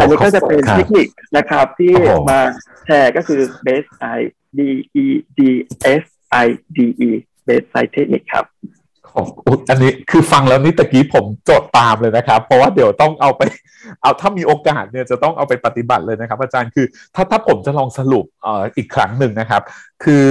[0.00, 1.92] อันนี้ก็จะเป็นเทคนิคนะครับที่
[2.30, 2.40] มา
[2.84, 4.18] แชร์ก็คือ base i
[4.58, 4.60] d
[5.04, 5.06] e
[5.38, 5.40] d
[6.02, 6.04] s
[6.44, 6.78] i d
[7.08, 7.10] e
[7.46, 8.44] base i technique ครับ
[9.20, 9.26] อง
[9.70, 13.42] อันนี้คือฟังแล้วนี่ตะกี้ผมจดตามเลยนะครับ เพราะว่าเดี๋ยวต้องเอาไป
[14.02, 19.62] เอาถ้ามีโอกาสเนี่ยจะต้องเอาไปปฏิบัติเลยนะครับ อาจารย์คือถ้าถ้าผมจะลองสรุปออีกครั้งหนึ่งนะครับ
[20.04, 20.26] คือ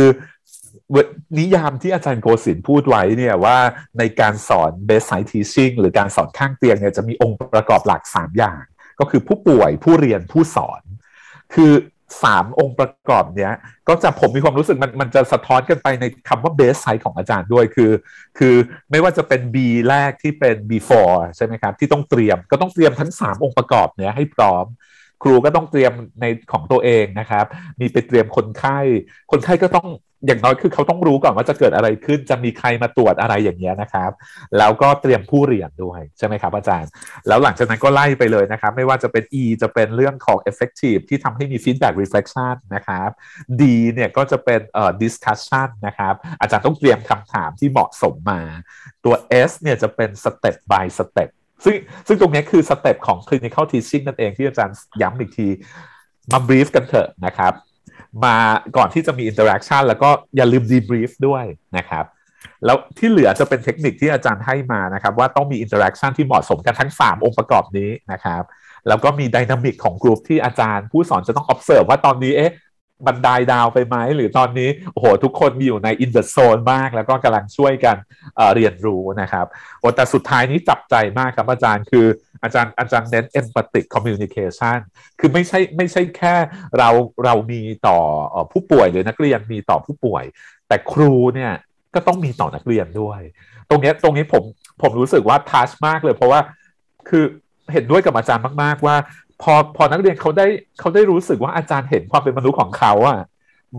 [1.39, 3.58] นิยามที่อาจารย์โกศินพูดไว้เนี่ยว่า
[3.98, 8.62] ในการสอน best side teaching หรือการสอนข้างเตียงเนี่ยจะมีองค์ประกอบหลัก 3 อย่าง
[9.00, 10.82] ก็คือผู้ป่วยผู้เรียนผู้สอน
[11.54, 11.72] คือ
[12.23, 13.54] สามองค์ประกอบเนี้ย
[13.88, 17.91] ก็จะผมมีความรู้สึกมันมันจะสะท้อนกันไปในคำว่าเบสไซต์ของอาจารย์ด้วยคือ
[18.39, 18.56] คือ
[18.91, 19.58] ไม่ว่าจะเป็น B
[19.89, 24.65] แรกที่เป็น before ใช่ไหมครับ ที่ต้องเตรียมก็ต้องเตรียมทั้งสามองค์ประกอบเนี้ยให้พร้อม
[25.24, 27.46] ครูก็ต้องเตรียมในของตัวเองนะครับ
[27.80, 28.80] มีไปเตรียมคนไข้
[29.32, 29.88] คนไข้ก็ต้อง
[30.28, 34.12] อย่างน้อยคือเขาต้องรู้ก่อนว่าจะเกิดอะไรขึ้น จะมีใครมาตรวจอะไรอย่างเงี้ยนะครับ
[34.58, 36.90] แล้วก็เตรียมผู้เรียนด้วยใช่ไหมครับอาจารย์
[37.28, 43.10] แล้วหลังจากนั้นก็ไล่ไปเลยนะครับ ไม่ว่าจะเป็น E จะเป็นเรื่องของ effective ที่ทำให้มี feedback reflection นะครับ
[43.60, 43.62] D
[43.94, 48.42] เนี่ยก็จะเป็นเอ่อ discussion นะครับ อาจารย์ต้องเตรียมคำถามที่เหมาะสมมา
[49.06, 49.16] ตัว
[49.50, 51.30] S เนี่ยจะเป็น step by step
[51.63, 51.76] ซึ่ง
[52.08, 55.47] ซึ่งตรงนี้คือสเต็ปของ clinical teaching นั่นเองที่อาจารย์ย้ำอีกที
[56.32, 57.54] มา brief กันเถอะนะครับ
[58.26, 58.36] มา
[58.78, 61.43] ก่อนที่จะมี interaction แล้วก็อย่าลืม debrief ด้วย
[61.78, 62.06] นะครับ
[62.65, 68.43] แล้วที่เหลือจะเป็นเทคนิคที่อาจารย์ให้มานะครับ ว่าต้องมี interaction ที่เหมาะสมกันทั้ง 3 องค์ประกอบนี้นะครับ
[68.88, 72.54] แล้วก็มีดินามิกของกลุ่มที่อาจารย์ผู้สอนจะต้อง observe ว่าตอนนี้เอ๊ะ
[73.08, 77.97] บันไดดาวไปไหมหรือตอนนี้โอ้โหทุกคนมีอยู่ใน in the zone มาก แล้วก็กำลังช่วยกัน
[78.36, 79.45] เเรียนรู้นะครับ
[79.79, 82.06] โอ้แต่สุดท้ายนี้จับใจมากครับอาจารย์คือ
[82.43, 84.77] อาจารย์อาจารย์เน้น empathic communication
[85.19, 86.36] คือไม่ใช่ไม่ใช่แค่
[86.77, 86.89] เรา
[87.25, 87.97] เรามีต่อ
[88.51, 90.23] ผู้ป่วยหรือนักเรียนมีต่อผู้ป่วย
[90.67, 91.51] แต่ครูเนี่ย
[91.95, 93.21] ก็ต้องมีต่อนักเรียนด้วย
[93.69, 94.43] ตรงนี้ตรงนี้ผม
[94.82, 96.39] ผมรู้สึกว่าทัชมากเลย เพราะว่า
[97.10, 97.23] คือ
[97.73, 98.95] เห็นด้วยกับอาจารย์มาก ๆ ว่า
[99.41, 100.48] พอพอนักเรียนเขาได้
[100.80, 103.19] เขาได้รู้สึกว่าอาจารย์เห็นความเป็นมนุษย์ของเขาอะ่ะ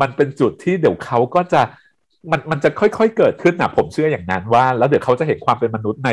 [0.01, 1.63] มันเป็นจุดที่เดี๋ยวเขาก็จะ
[2.31, 6.11] มันมันจะค่อยๆเกิดขึ้นนะผมเชื่ออย่างนั้นว่า แล้วเดี๋ยวเขาจะเห็นความเป็นมนุษย์ใน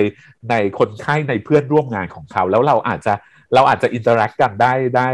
[0.49, 3.13] ในคนไข้ในเพื่อนร่วมงานของเขา แล้วเราอาจจะ
[3.53, 5.07] เราอาจจะ interact กันได้ได้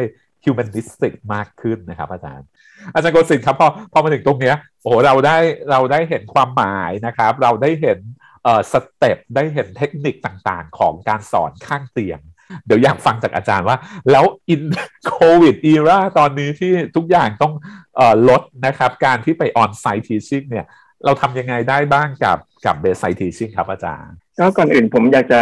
[0.44, 2.48] humanistic มากขึ้นนะครับ อาจารย์
[2.94, 5.38] อาจารย์โกศินครับพอพอมาถึงตรงเนี้ยโอ้โหเราได้
[5.72, 8.00] เราได้เห็นความหมายนะครับ เราได้เห็น
[8.44, 12.20] เอ่อ step ได้เห็นเทคนิคต่างๆ ของการสอนข้างเตียง
[12.66, 13.78] เดี๋ยวอยากฟังจากอาจารย์ว่า
[14.12, 14.62] แล้ว in
[15.06, 17.54] COVID era ตอนนี้ที่ทุกอย่างต้อง
[18.00, 20.66] อลดนะครับ การที่ไป on-site teaching เนี่ย
[21.06, 25.42] เราทำยังไงได้บ้างกับกับ bedside teaching ครับอาจารย์ ก็ก่อนอื่นผมอยากจะ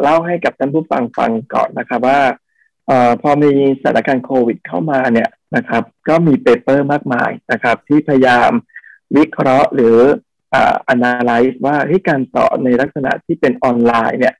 [0.00, 2.20] เล่าให้กับท่านผู้ฟังฟังก่อนนะครับว่า
[2.90, 3.50] อพอมี
[3.82, 8.50] สถานการณ์โควิดเข้ามาเนี่ยนะครับ ก็มี paper มากมายนะครับ ที่พยายาม
[9.16, 9.96] วิเคราะห์หรือ
[10.54, 11.76] อ่า analyze ว่า
[12.08, 14.34] การสอนในลักษณะที่เป็นออนไลน์เนี่ย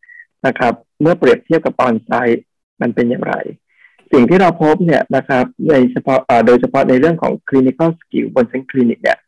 [0.46, 2.42] นะครับ เมื่อเปรียบเทียบกับออนไซต์
[2.80, 3.34] มันเป็นอย่างไร
[4.12, 9.18] สิ่งที่เราพบเนี่ยนะครับในเฉพาะโดยเฉพาะในเรื่องของ clinical skill บนเซ็นคลินิกเนี่ย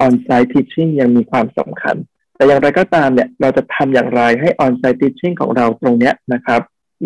[0.00, 1.96] ออนไซต์ teaching ยังมีความสำคัญ
[2.36, 6.60] แต่อย่างไรก็ตามเนี่ยเราจะทำอย่างไรให้ออนไซต์ teaching ของเราตรงเนี้ยนะครับ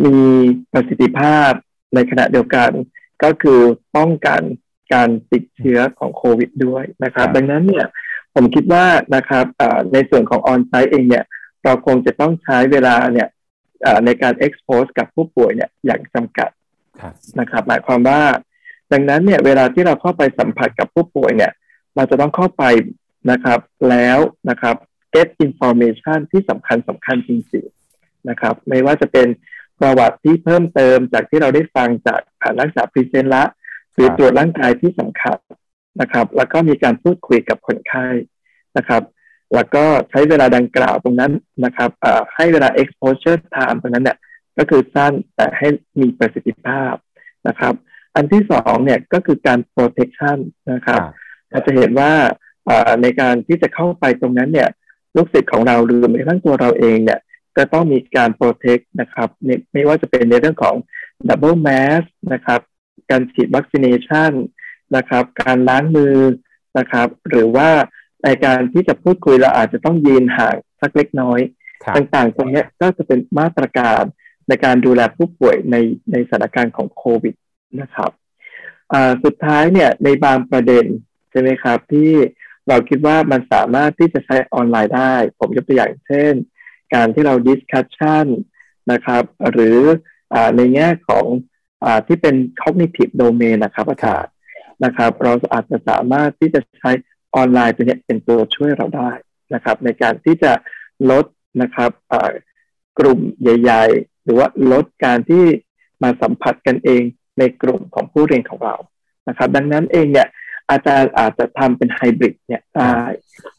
[0.04, 0.16] มี
[0.72, 1.50] ประสิทธิภาพ
[1.94, 2.70] ในขณะเดียวกัน
[3.22, 3.60] ก็คือ
[3.96, 4.42] ป้องกัน
[4.92, 7.86] การติดเชื้อของโควิดด้วยนะครับ ดังนั้นเนี่ย
[8.34, 9.44] ผมคิดว่านะครับ
[9.92, 11.24] ในส่วนของ on-site เองเนี่ย
[11.64, 13.28] เราคงจะต้องใช้เวลาเนี่ย
[14.04, 16.50] ในการ expose กับผู้ป่วยเนี่ยอย่างจำกัด
[17.40, 18.22] นะครับ หมายความว่า
[18.92, 21.52] ดังนั้นเนี่ยเวลาที่เราเข้าไปสัมผัสกับผู้ป่วยเนี่ย
[21.96, 22.64] เราจะต้องเข้าไป
[23.30, 24.18] นะครับ แล้ว
[24.50, 24.76] นะครับ
[25.14, 29.28] get information ที่สำคัญสำคัญจริงๆนะครับ ไม่ว่าจะเป็น
[29.80, 33.44] ประวัติที่เพิ่มเติมจากที่เราได้ฟังจากท่านนักศึกษา present ละ
[33.94, 35.38] หรือตรวจร่างกายที่สำคัญ
[36.00, 38.06] นะครับ แล้วก็มีการพูดคุยกับคนไข้
[38.76, 39.02] นะครับ
[39.54, 41.32] แล้วก็ใช้เวลาดังกล่าวตรงนั้น
[41.64, 41.90] นะครับ
[42.36, 44.18] ให้เวลา exposure time ตรงนั้นเนี่ย
[44.58, 45.68] ก็คือสั้นแต่ให้
[46.00, 46.94] มีประสิทธิภาพ
[47.48, 47.74] นะครับ
[48.16, 50.38] อันที่สองเนี่ยก็คือการ protection
[50.72, 51.00] นะครับ
[51.50, 52.12] เราจะเห็นว่า
[53.02, 54.68] ในการที่จะเข้าไปตรงนั้นเนี่ย
[55.16, 57.20] ลูกศิษย์ของเราหรือแม้กระทั่งตัวเราเองเนี่ย
[57.56, 59.28] ก็ต้องมีการ protect นะครับ
[59.72, 60.74] ไม่ว่าจะเป็นในเรื่องของ
[61.28, 62.60] double mask นะครับ
[63.10, 64.32] การฉีดวัคซีนชัน
[64.96, 66.16] นะครับ การล้างมือ
[66.78, 67.68] นะครับ หรือว่า
[68.24, 71.40] ในการที่จะพูดคุยเราอาจจะต้องยืนห่างสักเล็กน้อย
[71.96, 74.02] ต่างๆ ตรงนี้ก็จะเป็นมาตรการ
[74.48, 75.76] ในการดูแลผู้ป่วยใน
[76.12, 77.34] ในสถานการณ์ของโควิด
[77.80, 78.10] นะครับ
[79.24, 80.84] สุดท้ายเนี่ยในบางประเด็น
[81.30, 82.10] ใช่ไหมครับ ที่
[82.68, 86.32] เราคิดว่ามันสามารถที่จะใช้ออนไลน์ได้ ผมยกตัวอย่างเช่น
[86.94, 88.26] การที่เราดิสคัชชัน
[88.92, 89.78] นะครับ หรือ
[90.34, 91.24] อในแง่ของ
[91.84, 94.32] อที่เป็น cognitive domain นะครับอาจารย์
[94.84, 96.90] นะครับ เราอาจจะสามารถที่จะใช้
[97.36, 99.10] ออนไลน์ตัวนี้เป็นตัวช่วยเราได้
[99.54, 100.52] นะครับ ในการที่จะ
[101.10, 101.24] ลด
[101.62, 101.90] นะครับ
[102.98, 105.44] กลุ่มใหญ่ ๆ หรือว่าลดการที่
[106.02, 107.02] มาสัมผัสกันเอง
[107.38, 108.76] ในกลุ่มของผู้เรียนของเรา
[109.28, 110.28] นะครับ ดังนั้นเองเนี่ย
[110.70, 112.98] อาจารย์อาจจะทำเป็นไฮบริดเนี่ยได้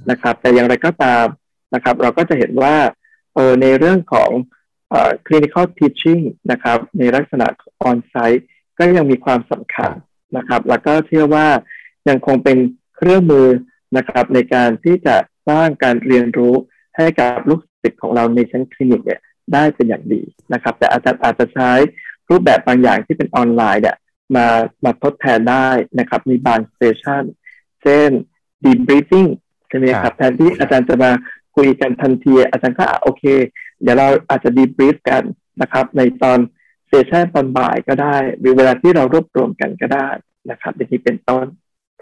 [0.10, 1.26] นะครับ แต่อย่างไรก็ตาม
[1.76, 2.76] นะครับ เราก็จะเห็นว่า
[3.36, 4.30] เออในเรื่องของ
[4.90, 7.48] เอ่อ clinical teaching นะครับ ในลักษณะ
[7.82, 8.46] ออนไซต์
[8.78, 9.94] ก็ยังมีความสำคัญ
[10.38, 11.48] นะครับ แล้วก็เชื่อว่า
[12.10, 12.58] ยังคงเป็น
[12.96, 13.48] เครื่องมือ
[13.98, 15.16] นะครับในการที่จะ
[15.48, 16.56] สร้างการเรียนรู้
[16.98, 19.22] ให้กับลูกศิษย์ของเราในชั้นคลินิกเนี่ย
[19.54, 20.22] ได้เป็นอย่างดี
[20.54, 21.72] นะครับ แต่อาจารย์อาจจะใช้
[22.30, 23.98] รูปแบบบางอย่างที่เป็นออนไลน์เนี่ย
[24.36, 24.48] มา
[24.86, 25.68] มาทดแทนได้
[26.00, 27.24] นะครับ มีบางสเตชัน
[27.84, 28.10] เช่น
[28.64, 29.30] debriefing
[29.70, 31.12] ใช่ไหมครับแทนที่อาจารย์จะมา
[31.56, 33.24] คุยกันทันที อาจารย์ก็โอเค
[33.82, 35.24] เดี๋ยวเราอาจจะ debrief กัน
[35.62, 36.40] นะครับ ในตอน
[36.88, 40.08] เซสชันตอนบ่ายก็ได้ หรือเวลาที่เรารวบรวมกันก็ได้
[40.52, 41.46] นะครับอย่างนี้เป็นต้น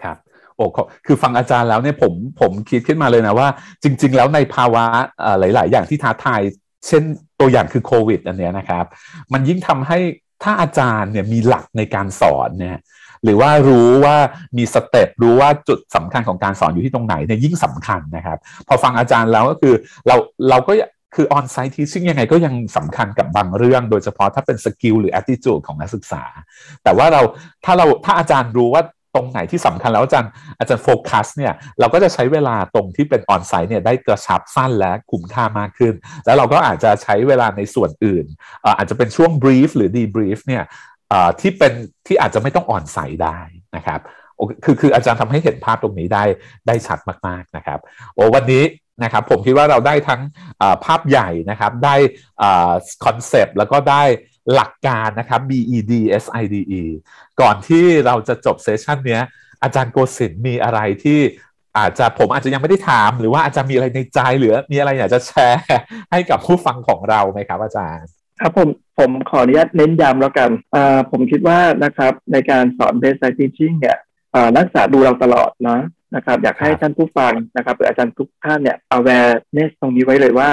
[0.02, 0.16] ครับ
[0.56, 0.66] โอ้
[1.06, 3.48] คือฟังอาจารย์แล้วเนี่ยผมผมคิดขึ้นมาเลยนะว่า
[3.82, 4.84] จริง ๆ แล้วในภาวะ
[5.38, 6.40] หลาย ๆ อย่างที่ท้าทาย
[6.86, 7.02] เช่น
[7.40, 8.84] ตัวอย่างคือโควิดอันเนี้ยนะครับ
[9.32, 9.98] มันยิ่งทำให้
[10.42, 12.80] ถ้าอาจารย์เนี่ยมีหลักในการสอนเนี่ย
[13.24, 14.16] หรือว่ารู้ว่า
[14.56, 18.38] มี step รู้ว่าจุดสำคัญของการสอนอยู่ที่ตรงไหนเนี่ยยิ่งสำคัญนะครับ
[18.68, 19.74] พอฟังอาจารย์แล้วก็คือ
[20.06, 20.16] เรา
[20.50, 20.72] เราก็
[21.14, 26.24] คือ on-site teaching ยังไงก็ยังสำคัญกับบางเรื่อง โดยเฉพาะถ้าเป็น skill หรือแอตติจูดของนักศึกษา
[26.84, 27.22] แต่ว่าเรา
[27.64, 28.82] ถ้าเราถ้าอาจารย์รู้ว่า
[29.14, 35.94] ตรงไหนที่สำคัญแล้วอาจารย์อาจารย์โฟกัสเนี่ยเราก็จะใช้เวลาตรงที่เป็น on-site เนี่ยได้กระชับสั้นและคุ้มค่ามากขึ้น
[36.26, 38.24] แล้วเราก็อาจจะใช้เวลาในส่วนอื่น
[38.78, 40.62] อาจจะเป็นช่วง brief หรือ debrief เนี่ย
[41.40, 41.72] ที่เป็น
[42.06, 43.38] ที่อาจจะไม่ต้อง on-site ได้
[43.76, 44.00] นะครับ
[44.64, 46.24] คือคืออาจารย์ทำให้เห็นภาพตรงนี้ได้
[46.66, 47.78] ได้ชัดมากๆนะครับ
[48.14, 48.64] โอ้วันนี้
[49.02, 50.20] นะครับผมคิดว่าเราได้ทั้ง
[50.84, 51.94] ภาพใหญ่นะครับได้
[53.04, 54.02] concept แล้วก็ได้
[54.52, 56.82] หลักการนะครับ bedside
[57.40, 59.20] ก่อนที่เราจะจบ session นี้
[59.62, 61.20] อาจารย์โกศินมีอะไรที่
[61.78, 65.62] อาจจะผมอาจจะยังไม่ได้ถาม หรือว่าอาจจะมีอะไรในใจหรือมีอะไรอยากจะแชร์
[66.10, 68.06] ให้กับผู้ฟังของเราไหมครับ อาจารย์
[68.40, 70.50] ครับผมผมขออนุญาตเน้นย้ำแล้วกัน
[71.10, 73.98] ผมคิดว่านะครับในการสอน bedside teaching เนี่ย
[74.54, 75.78] นักศึกษาดูเราตลอดนะ
[76.14, 80.50] นะครับ อยากให้ท่านผู้ฟังนะครับหรืออาจารย์ทุกท่านเนี่ย awareness ตรงนี้ไว้เลยว่า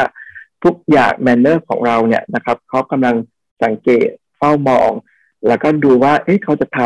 [0.63, 3.15] ทุกอย่าง manner ของเราเนี่ยนะครับเขากำลัง
[3.63, 4.91] สังเกตเฝ้ามอง
[5.47, 6.79] แล้วก็ดูว่า เอ๊ะเขาจะท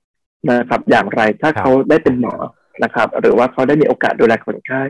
[0.00, 2.34] ำนะครับ อย่างไรถ้าเขาได้เป็นหมอ
[2.82, 4.82] นะครับ หรือว่าเขาได้มีโอกาสดูแลคนไข้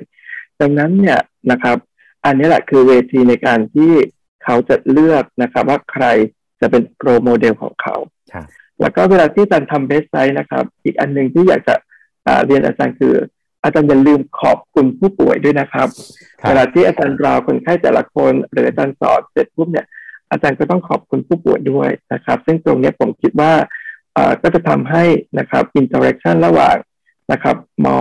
[0.61, 1.19] ดังนั้นเนี่ย
[1.51, 1.77] นะครับ
[2.25, 3.93] อันนี้แหละคือเวทีในการที่
[4.45, 6.07] เขาจะเลือกนะครับ ว่าใคร
[6.61, 7.97] จะเป็นโรโมเดลของเขา
[8.81, 11.75] แล้วก็เวลาที่อาจารย์ทำเบสไซต์นะครับ อีกอันหนึ่งที่อยากจะ
[12.47, 13.15] เรียนอาจารย์คือ
[13.63, 15.89] อาจารย์อย่าลืมขอบคุณผู้ป่วยด้วยนะครับ
[16.49, 19.87] เวลาที่อาจารย์ราวคนไข้แต่ละคน หรืออาจารย์สอนเสร็จปุ๊บเนี่ย
[20.33, 23.53] อาจารย์ก็ต้องขอบคุณผู้ป่วยด้วยนะครับ ซึ่งตรงนี้ผมคิดว่า
[24.43, 25.05] ก็จะทำให้
[25.39, 26.77] นะครับ interaction ระหว่าง
[27.33, 27.99] นะครับ หมอ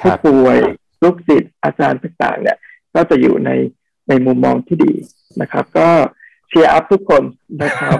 [0.00, 0.58] ผู้ป่วย
[1.02, 2.58] ลูกศิษย์อาจารย์ต่างๆ เนี่ย
[2.94, 3.50] ก็จะอยู่ใน
[4.08, 4.92] ในมุมมองที่ดี
[5.40, 5.88] นะครับ ก็
[6.48, 7.22] cheer up ทุกคน
[7.62, 7.98] นะครับ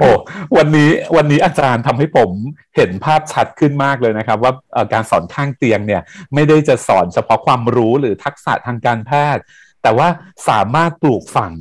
[0.00, 0.08] โอ้
[0.56, 2.30] วันนี้วันนี้อาจารย์ทำให้ผม
[2.76, 4.52] เห็นภาพชัดขึ้นมากเลยนะครับ ว่า
[4.92, 6.02] การสอนข้างเตียงเนี่ย
[6.34, 9.42] ไม่ได้จะสอนเฉพาะความรู้หรือทักษะทางการแพทย์
[9.86, 10.08] แต่ว่า
[10.50, 11.54] สามารถปลูกฝัง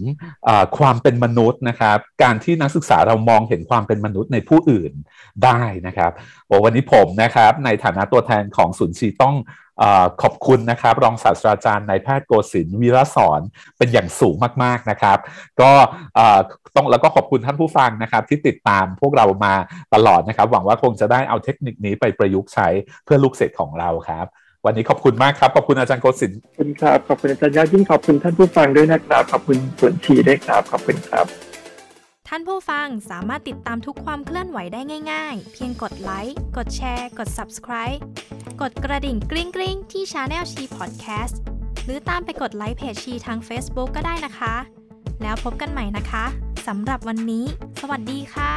[0.77, 4.93] ความเป็นมนุษย์นะครับ การที่นักศึกษาเรามองเห็นความเป็นมนุษย์ในผู้อื่น
[5.45, 6.11] ได้นะครับ
[6.63, 9.35] วันนี้ผมนะครับในฐานะตัวแทนของศูนย์ชีต้อง
[10.21, 13.41] ขอบคุณนะครับ รองศาสตราจารย์นายแพทย์โกศินวีรสอน
[13.77, 15.17] เป็นอย่างสูงมากๆนะครับ
[15.61, 15.71] ก็
[16.75, 19.53] ต้องแล้วก็ขอบคุณท่านผู้ฟังนะครับ ที่ติดตามพวกเรามา
[19.93, 22.67] ตลอดนะครับ หวังว่าคงจะได้เอาเทคนิคนี้ไปประยุกต์ใช้
[23.05, 24.27] เพื่อลูกศิษย์ของเราครับ
[24.65, 31.25] วันนี้ขอบคุณมากครับ ขอบคุณอาจารย์โกศินขอบคุณครับ ขอบคุณอาจารย์ยอดยิ่งขอบคุณท่านผู้ฟังด้วยนะครับ ขอบคุณส่วนชีด้วยครับ ขอบคุณครับ
[32.27, 37.99] ท่านผู้ฟังสามารถติดตามทุกความเคลื่อนไหวได้ง่าย ๆ เพียงกดไลค์ กดแชร์ กด subscribe
[38.61, 41.39] กดกระดิ่งกริ๊งกริ๊งที่ Channel ชีพอดแคสต์
[41.85, 44.55] หรือตามไปกดไลค์เพจชีทาง Facebook ก็ได้นะคะ
[45.21, 46.25] แล้วพบกันใหม่นะคะ
[46.67, 47.45] สำหรับวันนี้
[47.79, 48.51] สวัสดีค่ะ